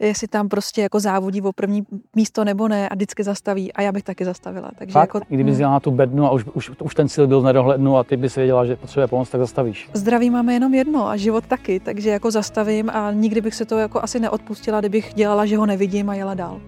jestli 0.00 0.28
tam 0.28 0.48
prostě 0.48 0.82
jako 0.82 1.00
závodí 1.00 1.42
o 1.42 1.52
první 1.52 1.86
místo 2.16 2.44
nebo 2.44 2.68
ne 2.68 2.88
a 2.88 2.94
vždycky 2.94 3.24
zastaví 3.24 3.72
a 3.72 3.82
já 3.82 3.92
bych 3.92 4.02
taky 4.02 4.24
zastavila. 4.24 4.70
Takže 4.78 4.92
Fakt? 4.92 5.02
jako, 5.02 5.20
kdyby 5.28 5.52
hmm. 5.52 5.60
na 5.60 5.80
tu 5.80 5.90
bednu 5.90 6.26
a 6.26 6.30
už, 6.30 6.44
už, 6.54 6.70
už 6.82 6.94
ten 6.94 7.08
cíl 7.08 7.26
byl 7.26 7.40
v 7.40 7.44
nedohlednu 7.44 7.96
a 7.96 8.04
ty 8.04 8.16
bys 8.16 8.36
věděla, 8.36 8.64
že 8.64 8.76
potřebuje 8.76 9.06
pomoc, 9.06 9.30
tak 9.30 9.40
zastavíš. 9.40 9.90
Zdraví 9.92 10.30
máme 10.30 10.52
jenom 10.52 10.74
jedno 10.74 11.08
a 11.08 11.16
život 11.16 11.46
taky, 11.46 11.80
takže 11.80 12.10
jako 12.10 12.30
zastavím 12.30 12.90
a 12.90 13.12
nikdy 13.12 13.40
bych 13.40 13.54
se 13.54 13.64
to 13.64 13.78
jako 13.78 14.02
asi 14.02 14.20
neodpustila, 14.20 14.80
kdybych 14.80 15.14
dělala, 15.14 15.46
že 15.46 15.56
ho 15.56 15.66
nevidím 15.66 16.10
a 16.10 16.14
jela 16.14 16.34
dál. 16.34 16.60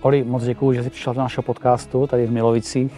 Oli, 0.00 0.24
moc 0.24 0.44
děkuji, 0.44 0.72
že 0.72 0.82
jsi 0.82 0.90
přišla 0.90 1.12
do 1.12 1.20
našeho 1.20 1.42
podcastu 1.42 2.06
tady 2.06 2.26
v 2.26 2.30
Milovicích. 2.30 2.92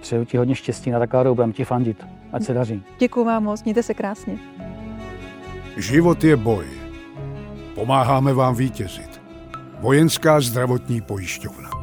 Přeju 0.00 0.24
ti 0.24 0.36
hodně 0.36 0.54
štěstí 0.54 0.90
na 0.90 0.98
Dakaru, 0.98 1.34
budeme 1.34 1.52
ti 1.52 1.64
fandit. 1.64 2.06
Ať 2.32 2.42
se 2.42 2.54
daří. 2.54 2.82
Děkuji 2.98 3.24
vám 3.24 3.44
moc, 3.44 3.64
mějte 3.64 3.82
se 3.82 3.94
krásně. 3.94 4.38
Život 5.76 6.24
je 6.24 6.36
boj. 6.36 6.66
Pomáháme 7.74 8.34
vám 8.34 8.54
vítězit. 8.54 9.11
Vojenská 9.82 10.38
zdravotní 10.38 11.02
pojišťovna. 11.02 11.81